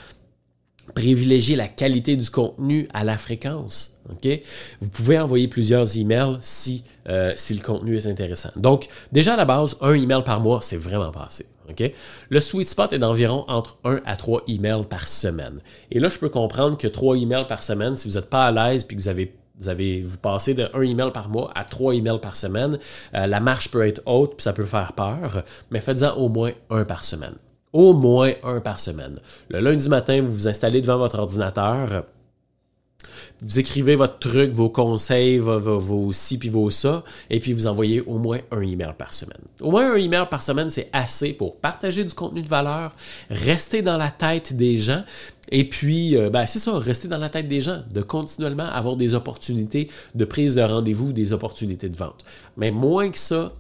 privilégier 0.94 1.56
la 1.56 1.67
qualité 1.67 2.15
du 2.15 2.29
contenu 2.29 2.88
à 2.94 3.03
la 3.03 3.17
fréquence. 3.17 4.00
ok? 4.10 4.39
Vous 4.82 4.89
pouvez 4.89 5.20
envoyer 5.20 5.48
plusieurs 5.48 5.98
emails 5.98 6.38
si, 6.41 6.84
euh, 7.08 7.34
si 7.36 7.53
le 7.53 7.62
contenu 7.62 7.98
est 7.98 8.06
intéressant. 8.06 8.50
Donc, 8.56 8.88
déjà 9.12 9.34
à 9.34 9.38
la 9.38 9.46
base, 9.46 9.77
un 9.82 9.94
email 9.94 10.24
par 10.24 10.41
mois, 10.41 10.60
c'est 10.62 10.77
vraiment 10.77 11.12
pas 11.12 11.25
assez. 11.25 11.46
ok? 11.70 11.91
Le 12.29 12.39
sweet 12.39 12.67
spot 12.67 12.94
est 12.94 13.00
d'environ 13.00 13.46
entre 13.48 13.77
1 13.84 14.01
à 14.06 14.15
3 14.15 14.44
emails 14.48 14.86
par 14.89 15.08
semaine. 15.08 15.60
Et 15.91 16.00
là, 16.00 16.10
je 16.10 16.17
peux 16.17 16.29
comprendre 16.29 16.77
que 16.77 16.88
3 16.88 17.17
emails 17.17 17.48
par 17.48 17.63
semaine, 17.63 17.96
si 17.96 18.08
vous 18.08 18.15
n'êtes 18.15 18.29
pas 18.29 18.46
à 18.48 18.51
l'aise 18.51 18.84
puis 18.84 18.96
que 18.96 19.01
vous 19.01 19.10
avez 19.10 19.34
vous 19.60 19.70
avez 19.70 20.03
passez 20.22 20.53
de 20.53 20.70
1 20.74 20.82
email 20.84 21.12
par 21.12 21.29
mois 21.29 21.51
à 21.56 21.63
3 21.63 21.96
emails 21.96 22.20
par 22.20 22.36
semaine, 22.36 22.77
euh, 23.15 23.25
la 23.25 23.39
marche 23.39 23.72
peut 23.72 23.88
être 23.88 24.01
haute 24.06 24.36
puis 24.38 24.44
ça 24.44 24.53
peut 24.53 24.65
faire 24.65 24.94
peur, 24.94 25.44
mais 25.72 25.82
faites-en 25.82 26.15
au 26.15 26.29
moins 26.29 26.51
un 26.70 26.86
par 26.86 27.03
semaine. 27.03 27.34
Au 27.74 27.93
moins 27.93 28.31
un 28.43 28.59
par 28.62 28.79
semaine. 28.79 29.19
Le 29.50 29.59
lundi 29.59 29.89
matin, 29.89 30.21
vous 30.21 30.31
vous 30.31 30.47
installez 30.47 30.81
devant 30.81 30.97
votre 30.97 31.19
ordinateur. 31.19 32.05
Vous 33.41 33.59
écrivez 33.59 33.95
votre 33.95 34.17
truc, 34.17 34.51
vos 34.51 34.69
conseils, 34.69 35.38
vos, 35.38 35.59
vos, 35.59 36.12
ci 36.12 36.39
puis 36.39 36.50
vos 36.50 36.71
ça, 36.71 37.03
et 37.29 37.39
puis 37.39 37.53
vous 37.53 37.67
envoyez 37.67 38.01
au 38.01 38.17
moins 38.17 38.39
un 38.51 38.62
email 38.62 38.93
par 38.97 39.13
semaine. 39.13 39.38
Au 39.62 39.69
moins 39.69 39.93
un 39.93 39.95
email 39.95 40.25
par 40.29 40.41
semaine, 40.41 40.71
c'est 40.71 40.89
assez 40.91 41.33
pour 41.33 41.57
partager 41.57 42.03
du 42.03 42.13
contenu 42.15 42.41
de 42.41 42.47
valeur, 42.47 42.93
rester 43.29 43.83
dans 43.83 43.97
la 43.97 44.09
tête 44.09 44.55
des 44.55 44.79
gens, 44.79 45.03
et 45.51 45.69
puis, 45.69 46.17
euh, 46.17 46.29
ben, 46.29 46.45
c'est 46.45 46.59
ça, 46.59 46.77
rester 46.77 47.07
dans 47.07 47.19
la 47.19 47.29
tête 47.29 47.47
des 47.47 47.62
gens, 47.62 47.83
de 47.91 48.01
continuellement 48.01 48.65
avoir 48.65 48.97
des 48.97 49.13
opportunités 49.13 49.89
de 50.15 50.25
prise 50.25 50.55
de 50.55 50.62
rendez-vous, 50.62 51.13
des 51.13 51.31
opportunités 51.31 51.89
de 51.89 51.95
vente. 51.95 52.25
Mais 52.57 52.71
moins 52.71 53.09
que 53.09 53.17
ça, 53.17 53.53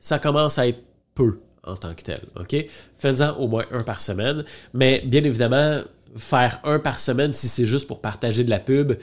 ça 0.00 0.18
commence 0.18 0.58
à 0.58 0.66
être 0.66 0.82
peu 1.14 1.38
en 1.64 1.76
tant 1.76 1.94
que 1.94 2.02
tel. 2.02 2.20
OK? 2.38 2.56
Faites-en 2.96 3.36
au 3.38 3.48
moins 3.48 3.64
un 3.72 3.82
par 3.82 4.00
semaine. 4.00 4.44
Mais 4.74 5.02
bien 5.04 5.22
évidemment, 5.24 5.82
faire 6.16 6.60
un 6.64 6.78
par 6.78 6.98
semaine, 6.98 7.32
si 7.32 7.48
c'est 7.48 7.66
juste 7.66 7.86
pour 7.86 8.00
partager 8.00 8.44
de 8.44 8.50
la 8.50 8.58
pub, 8.58 8.94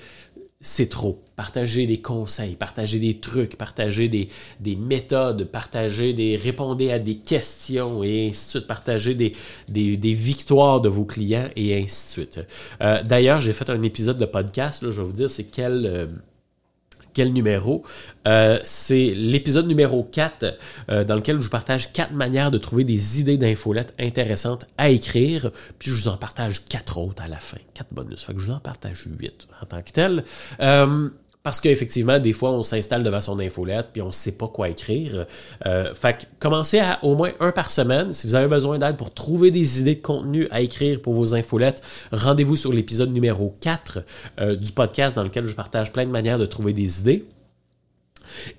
c'est 0.61 0.89
trop. 0.89 1.23
Partagez 1.37 1.87
des 1.87 2.01
conseils, 2.01 2.55
partagez 2.55 2.99
des 2.99 3.19
trucs, 3.19 3.55
partagez 3.55 4.09
des, 4.09 4.27
des 4.59 4.75
méthodes, 4.75 5.45
partagez 5.45 6.11
des. 6.11 6.35
répondez 6.35 6.91
à 6.91 6.99
des 6.99 7.15
questions 7.15 8.03
et 8.03 8.27
ainsi 8.29 8.45
de 8.45 8.49
suite, 8.49 8.67
partagez 8.67 9.15
des, 9.15 9.31
victoires 10.13 10.81
de 10.81 10.89
vos 10.89 11.05
clients 11.05 11.49
et 11.55 11.77
ainsi 11.77 12.07
de 12.07 12.11
suite. 12.11 12.39
Euh, 12.81 13.01
d'ailleurs, 13.03 13.39
j'ai 13.39 13.53
fait 13.53 13.69
un 13.69 13.81
épisode 13.83 14.17
de 14.17 14.25
podcast, 14.25 14.83
je 14.89 14.99
vais 14.99 15.07
vous 15.07 15.13
dire 15.13 15.31
c'est 15.31 15.45
quel. 15.45 15.85
Euh, 15.85 16.07
numéro. 17.25 17.83
Euh, 18.27 18.59
c'est 18.63 19.13
l'épisode 19.15 19.67
numéro 19.67 20.03
4 20.03 20.57
euh, 20.89 21.03
dans 21.03 21.15
lequel 21.15 21.37
je 21.37 21.43
vous 21.43 21.49
partage 21.49 21.91
quatre 21.91 22.13
manières 22.13 22.51
de 22.51 22.57
trouver 22.57 22.83
des 22.83 23.19
idées 23.19 23.37
d'infolettes 23.37 23.93
intéressantes 23.99 24.65
à 24.77 24.89
écrire. 24.89 25.51
Puis 25.77 25.91
je 25.91 25.95
vous 25.95 26.07
en 26.07 26.17
partage 26.17 26.65
quatre 26.65 26.97
autres 26.97 27.21
à 27.21 27.27
la 27.27 27.37
fin. 27.37 27.57
Quatre 27.73 27.93
bonus. 27.93 28.23
Fait 28.23 28.33
que 28.33 28.39
je 28.39 28.45
vous 28.45 28.53
en 28.53 28.59
partage 28.59 29.05
huit 29.19 29.47
en 29.61 29.65
tant 29.65 29.81
que 29.81 29.91
tel. 29.91 30.23
Euh, 30.61 31.09
parce 31.41 31.61
qu'effectivement, 31.61 32.19
des 32.19 32.33
fois, 32.33 32.51
on 32.51 32.63
s'installe 32.63 33.03
devant 33.03 33.21
son 33.21 33.39
infolette 33.39 33.87
puis 33.93 34.01
on 34.01 34.07
ne 34.07 34.11
sait 34.11 34.37
pas 34.37 34.47
quoi 34.47 34.69
écrire. 34.69 35.25
Euh, 35.65 35.93
fait 35.93 36.17
que 36.17 36.23
commencez 36.39 36.79
à 36.79 37.03
au 37.03 37.15
moins 37.15 37.31
un 37.39 37.51
par 37.51 37.71
semaine. 37.71 38.13
Si 38.13 38.27
vous 38.27 38.35
avez 38.35 38.47
besoin 38.47 38.77
d'aide 38.77 38.97
pour 38.97 39.13
trouver 39.13 39.49
des 39.51 39.79
idées 39.79 39.95
de 39.95 40.01
contenu 40.01 40.47
à 40.51 40.61
écrire 40.61 41.01
pour 41.01 41.13
vos 41.13 41.33
infolettes, 41.33 41.81
rendez-vous 42.11 42.55
sur 42.55 42.73
l'épisode 42.73 43.13
numéro 43.13 43.55
4 43.61 44.03
euh, 44.39 44.55
du 44.55 44.71
podcast 44.71 45.15
dans 45.15 45.23
lequel 45.23 45.45
je 45.45 45.55
partage 45.55 45.93
plein 45.93 46.05
de 46.05 46.11
manières 46.11 46.39
de 46.39 46.45
trouver 46.45 46.73
des 46.73 46.99
idées. 46.99 47.25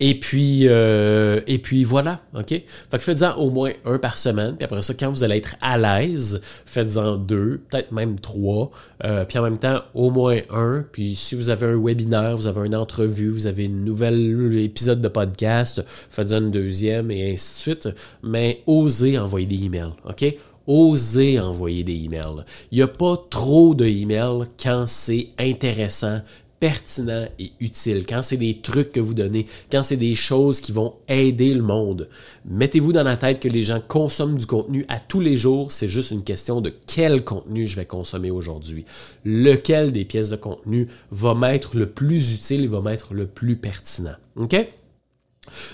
Et 0.00 0.18
puis, 0.18 0.68
euh, 0.68 1.40
et 1.46 1.58
puis 1.58 1.84
voilà, 1.84 2.20
OK? 2.34 2.48
Fait 2.48 2.64
que 2.92 2.98
faites-en 2.98 3.36
au 3.36 3.50
moins 3.50 3.70
un 3.84 3.98
par 3.98 4.18
semaine. 4.18 4.56
Puis 4.56 4.64
après 4.64 4.82
ça, 4.82 4.94
quand 4.94 5.10
vous 5.10 5.24
allez 5.24 5.36
être 5.36 5.56
à 5.60 5.78
l'aise, 5.78 6.40
faites-en 6.66 7.16
deux, 7.16 7.62
peut-être 7.68 7.92
même 7.92 8.18
trois. 8.18 8.70
Euh, 9.04 9.24
puis 9.24 9.38
en 9.38 9.42
même 9.42 9.58
temps, 9.58 9.82
au 9.94 10.10
moins 10.10 10.38
un. 10.50 10.84
Puis 10.92 11.14
si 11.14 11.34
vous 11.34 11.48
avez 11.48 11.66
un 11.66 11.82
webinaire, 11.82 12.36
vous 12.36 12.46
avez 12.46 12.66
une 12.66 12.76
entrevue, 12.76 13.30
vous 13.30 13.46
avez 13.46 13.64
une 13.64 13.84
nouvelle 13.84 14.58
épisode 14.58 15.00
de 15.00 15.08
podcast, 15.08 15.82
faites-en 16.10 16.38
une 16.38 16.50
deuxième 16.50 17.10
et 17.10 17.32
ainsi 17.32 17.54
de 17.54 17.60
suite. 17.60 17.88
Mais 18.22 18.60
osez 18.66 19.18
envoyer 19.18 19.46
des 19.46 19.64
emails, 19.64 19.92
OK? 20.08 20.34
osez 20.70 21.40
envoyer 21.40 21.82
des 21.82 22.04
emails. 22.04 22.44
Il 22.70 22.78
n'y 22.78 22.82
a 22.82 22.88
pas 22.88 23.16
trop 23.28 23.74
de 23.74 23.84
emails 23.84 24.46
quand 24.62 24.84
c'est 24.86 25.28
intéressant, 25.38 26.20
pertinent 26.60 27.26
et 27.38 27.52
utile, 27.58 28.04
quand 28.06 28.22
c'est 28.22 28.36
des 28.36 28.58
trucs 28.58 28.92
que 28.92 29.00
vous 29.00 29.14
donnez, 29.14 29.46
quand 29.72 29.82
c'est 29.82 29.96
des 29.96 30.14
choses 30.14 30.60
qui 30.60 30.72
vont 30.72 30.94
aider 31.08 31.54
le 31.54 31.62
monde. 31.62 32.08
Mettez-vous 32.48 32.92
dans 32.92 33.02
la 33.02 33.16
tête 33.16 33.40
que 33.40 33.48
les 33.48 33.62
gens 33.62 33.80
consomment 33.80 34.38
du 34.38 34.46
contenu 34.46 34.84
à 34.88 35.00
tous 35.00 35.20
les 35.20 35.36
jours, 35.36 35.72
c'est 35.72 35.88
juste 35.88 36.10
une 36.10 36.22
question 36.22 36.60
de 36.60 36.72
quel 36.86 37.24
contenu 37.24 37.66
je 37.66 37.76
vais 37.76 37.86
consommer 37.86 38.30
aujourd'hui. 38.30 38.84
Lequel 39.24 39.90
des 39.90 40.04
pièces 40.04 40.28
de 40.28 40.36
contenu 40.36 40.86
va 41.10 41.34
m'être 41.34 41.76
le 41.76 41.88
plus 41.88 42.34
utile 42.34 42.64
et 42.64 42.68
va 42.68 42.82
m'être 42.82 43.14
le 43.14 43.26
plus 43.26 43.56
pertinent. 43.56 44.16
OK? 44.36 44.54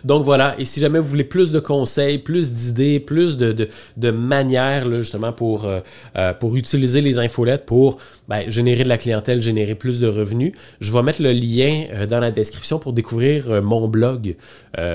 Donc 0.05 0.25
voilà, 0.25 0.59
et 0.59 0.65
si 0.65 0.81
jamais 0.81 0.99
vous 0.99 1.07
voulez 1.07 1.25
plus 1.25 1.53
de 1.53 1.61
conseils, 1.61 2.19
plus 2.19 2.53
d'idées, 2.53 3.01
plus 3.01 3.37
de, 3.37 3.69
manières 4.11 4.89
justement 5.01 5.33
pour, 5.33 5.65
euh, 5.65 5.81
euh, 6.17 6.33
pour 6.33 6.57
utiliser 6.57 7.01
les 7.01 7.19
infolettes 7.19 7.67
pour 7.67 7.99
ben, 8.29 8.49
générer 8.49 8.85
de 8.85 8.89
la 8.89 8.99
clientèle, 8.99 9.43
générer 9.43 9.75
plus 9.75 10.01
de 10.01 10.07
revenus, 10.07 10.53
je 10.81 10.93
vais 10.93 11.03
mettre 11.03 11.23
le 11.23 11.33
lien 11.33 11.87
euh, 11.93 12.07
dans 12.07 12.21
la 12.21 12.31
description 12.31 12.79
pour 12.79 12.93
découvrir 12.93 13.63
mon 13.63 13.89
blog. 13.89 14.37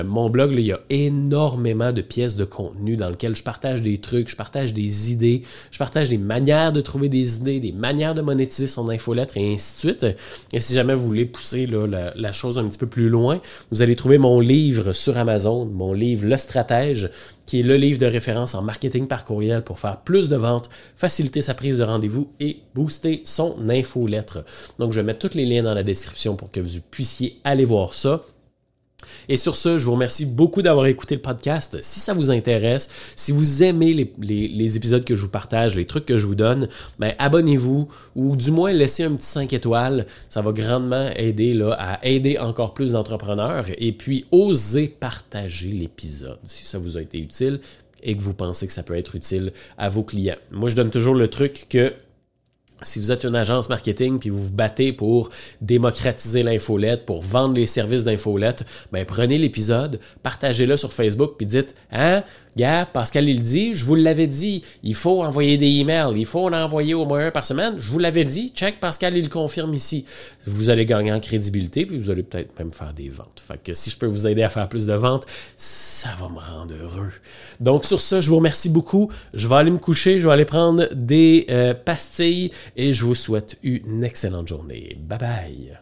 mon 0.04 0.30
blog, 0.30 0.52
il 0.52 0.60
y 0.60 0.72
a 0.72 0.80
énormément 0.90 1.92
de 1.92 2.02
pièces 2.02 2.36
de 2.36 2.44
contenu 2.44 2.96
dans 2.96 3.10
lesquelles 3.10 3.36
je 3.36 3.42
partage 3.42 3.82
des 3.82 3.98
trucs, 3.98 4.28
je 4.28 4.36
partage 4.36 4.72
des 4.72 5.12
idées, 5.12 5.42
je 5.70 5.78
partage 5.78 6.08
des 6.08 6.18
manières 6.18 6.72
de 6.72 6.80
trouver 6.80 7.08
des 7.08 7.36
idées, 7.36 7.60
des 7.60 7.72
manières 7.72 8.14
de 8.14 8.22
monétiser 8.22 8.66
son 8.66 8.88
infolettre 8.88 9.36
et 9.36 9.54
ainsi 9.54 9.74
de 9.74 9.92
suite. 9.92 10.16
Et 10.52 10.60
si 10.60 10.74
jamais 10.74 10.94
vous 10.94 11.06
voulez 11.06 11.24
pousser 11.24 11.66
la 11.66 12.32
chose 12.32 12.58
un 12.58 12.64
petit 12.64 12.78
peu 12.78 12.86
plus 12.86 13.08
loin, 13.08 13.40
vous 13.70 13.82
allez 13.82 13.96
trouver 13.96 14.18
mon 14.18 14.40
livre 14.40 14.71
sur 14.92 15.16
Amazon, 15.16 15.66
mon 15.66 15.92
livre 15.92 16.26
Le 16.26 16.36
Stratège, 16.36 17.10
qui 17.46 17.60
est 17.60 17.62
le 17.62 17.76
livre 17.76 17.98
de 17.98 18.06
référence 18.06 18.54
en 18.54 18.62
marketing 18.62 19.06
par 19.06 19.24
courriel 19.24 19.62
pour 19.62 19.78
faire 19.78 19.98
plus 19.98 20.28
de 20.28 20.36
ventes, 20.36 20.70
faciliter 20.96 21.42
sa 21.42 21.54
prise 21.54 21.78
de 21.78 21.82
rendez-vous 21.82 22.30
et 22.40 22.60
booster 22.74 23.22
son 23.24 23.56
infolettre. 23.68 24.44
Donc, 24.78 24.92
je 24.92 25.00
vais 25.00 25.06
mettre 25.06 25.28
tous 25.28 25.36
les 25.36 25.46
liens 25.46 25.62
dans 25.62 25.74
la 25.74 25.82
description 25.82 26.36
pour 26.36 26.50
que 26.50 26.60
vous 26.60 26.80
puissiez 26.90 27.40
aller 27.44 27.64
voir 27.64 27.94
ça. 27.94 28.22
Et 29.28 29.36
sur 29.36 29.56
ce, 29.56 29.78
je 29.78 29.84
vous 29.84 29.92
remercie 29.92 30.26
beaucoup 30.26 30.62
d'avoir 30.62 30.86
écouté 30.86 31.14
le 31.14 31.20
podcast. 31.20 31.78
Si 31.80 32.00
ça 32.00 32.14
vous 32.14 32.30
intéresse, 32.30 32.88
si 33.16 33.32
vous 33.32 33.62
aimez 33.62 34.10
les, 34.18 34.76
épisodes 34.76 35.04
que 35.04 35.14
je 35.14 35.22
vous 35.22 35.28
partage, 35.28 35.74
les 35.74 35.86
trucs 35.86 36.06
que 36.06 36.18
je 36.18 36.26
vous 36.26 36.34
donne, 36.34 36.68
ben 36.98 37.14
abonnez-vous 37.18 37.88
ou 38.16 38.36
du 38.36 38.50
moins 38.50 38.72
laissez 38.72 39.04
un 39.04 39.12
petit 39.12 39.26
5 39.26 39.52
étoiles. 39.52 40.06
Ça 40.28 40.42
va 40.42 40.52
grandement 40.52 41.10
aider 41.16 41.54
là, 41.54 41.76
à 41.78 42.04
aider 42.06 42.38
encore 42.38 42.74
plus 42.74 42.92
d'entrepreneurs. 42.92 43.66
Et 43.78 43.92
puis, 43.92 44.26
osez 44.30 44.88
partager 44.88 45.68
l'épisode 45.68 46.38
si 46.44 46.64
ça 46.64 46.78
vous 46.78 46.96
a 46.96 47.02
été 47.02 47.18
utile 47.18 47.60
et 48.02 48.16
que 48.16 48.22
vous 48.22 48.34
pensez 48.34 48.66
que 48.66 48.72
ça 48.72 48.82
peut 48.82 48.96
être 48.96 49.14
utile 49.14 49.52
à 49.78 49.88
vos 49.88 50.02
clients. 50.02 50.36
Moi, 50.50 50.68
je 50.68 50.74
donne 50.74 50.90
toujours 50.90 51.14
le 51.14 51.28
truc 51.28 51.66
que 51.68 51.92
si 52.84 52.98
vous 52.98 53.10
êtes 53.12 53.24
une 53.24 53.36
agence 53.36 53.68
marketing 53.68 54.18
puis 54.18 54.30
vous 54.30 54.44
vous 54.44 54.52
battez 54.52 54.92
pour 54.92 55.28
démocratiser 55.60 56.42
l'infolette, 56.42 57.06
pour 57.06 57.22
vendre 57.22 57.54
les 57.54 57.66
services 57.66 58.04
d'infolette, 58.04 58.64
ben 58.92 59.04
prenez 59.04 59.38
l'épisode, 59.38 60.00
partagez-le 60.22 60.76
sur 60.76 60.92
Facebook 60.92 61.34
puis 61.36 61.46
dites 61.46 61.74
"Hein, 61.90 62.22
gars, 62.56 62.86
Pascal 62.86 63.28
il 63.28 63.40
dit, 63.40 63.74
je 63.74 63.84
vous 63.84 63.94
l'avais 63.94 64.26
dit, 64.26 64.62
il 64.82 64.94
faut 64.94 65.22
envoyer 65.22 65.58
des 65.58 65.66
emails, 65.66 66.14
il 66.16 66.26
faut 66.26 66.46
en 66.46 66.52
envoyer 66.52 66.94
au 66.94 67.04
moins 67.04 67.26
un 67.26 67.30
par 67.30 67.44
semaine, 67.44 67.74
je 67.78 67.90
vous 67.90 67.98
l'avais 67.98 68.24
dit, 68.24 68.52
check 68.54 68.80
Pascal 68.80 69.16
il 69.16 69.28
confirme 69.28 69.74
ici." 69.74 70.04
Vous 70.46 70.70
allez 70.70 70.86
gagner 70.86 71.12
en 71.12 71.20
crédibilité 71.20 71.86
puis 71.86 71.98
vous 71.98 72.10
allez 72.10 72.22
peut-être 72.22 72.58
même 72.58 72.70
faire 72.70 72.92
des 72.92 73.08
ventes. 73.08 73.42
Fait 73.46 73.62
que 73.62 73.74
si 73.74 73.90
je 73.90 73.96
peux 73.96 74.06
vous 74.06 74.26
aider 74.26 74.42
à 74.42 74.48
faire 74.48 74.68
plus 74.68 74.86
de 74.86 74.92
ventes, 74.94 75.24
ça 75.56 76.10
va 76.20 76.28
me 76.28 76.38
rendre 76.38 76.74
heureux. 76.82 77.10
Donc 77.60 77.84
sur 77.84 78.00
ça, 78.00 78.20
je 78.20 78.28
vous 78.28 78.36
remercie 78.36 78.68
beaucoup. 78.68 79.10
Je 79.34 79.46
vais 79.46 79.54
aller 79.54 79.70
me 79.70 79.78
coucher, 79.78 80.20
je 80.20 80.26
vais 80.26 80.32
aller 80.32 80.44
prendre 80.44 80.88
des 80.94 81.46
euh, 81.50 81.74
pastilles 81.74 82.50
et 82.76 82.92
je 82.92 83.04
vous 83.04 83.14
souhaite 83.14 83.58
une 83.62 84.04
excellente 84.04 84.48
journée. 84.48 84.96
Bye 84.98 85.18
bye. 85.18 85.78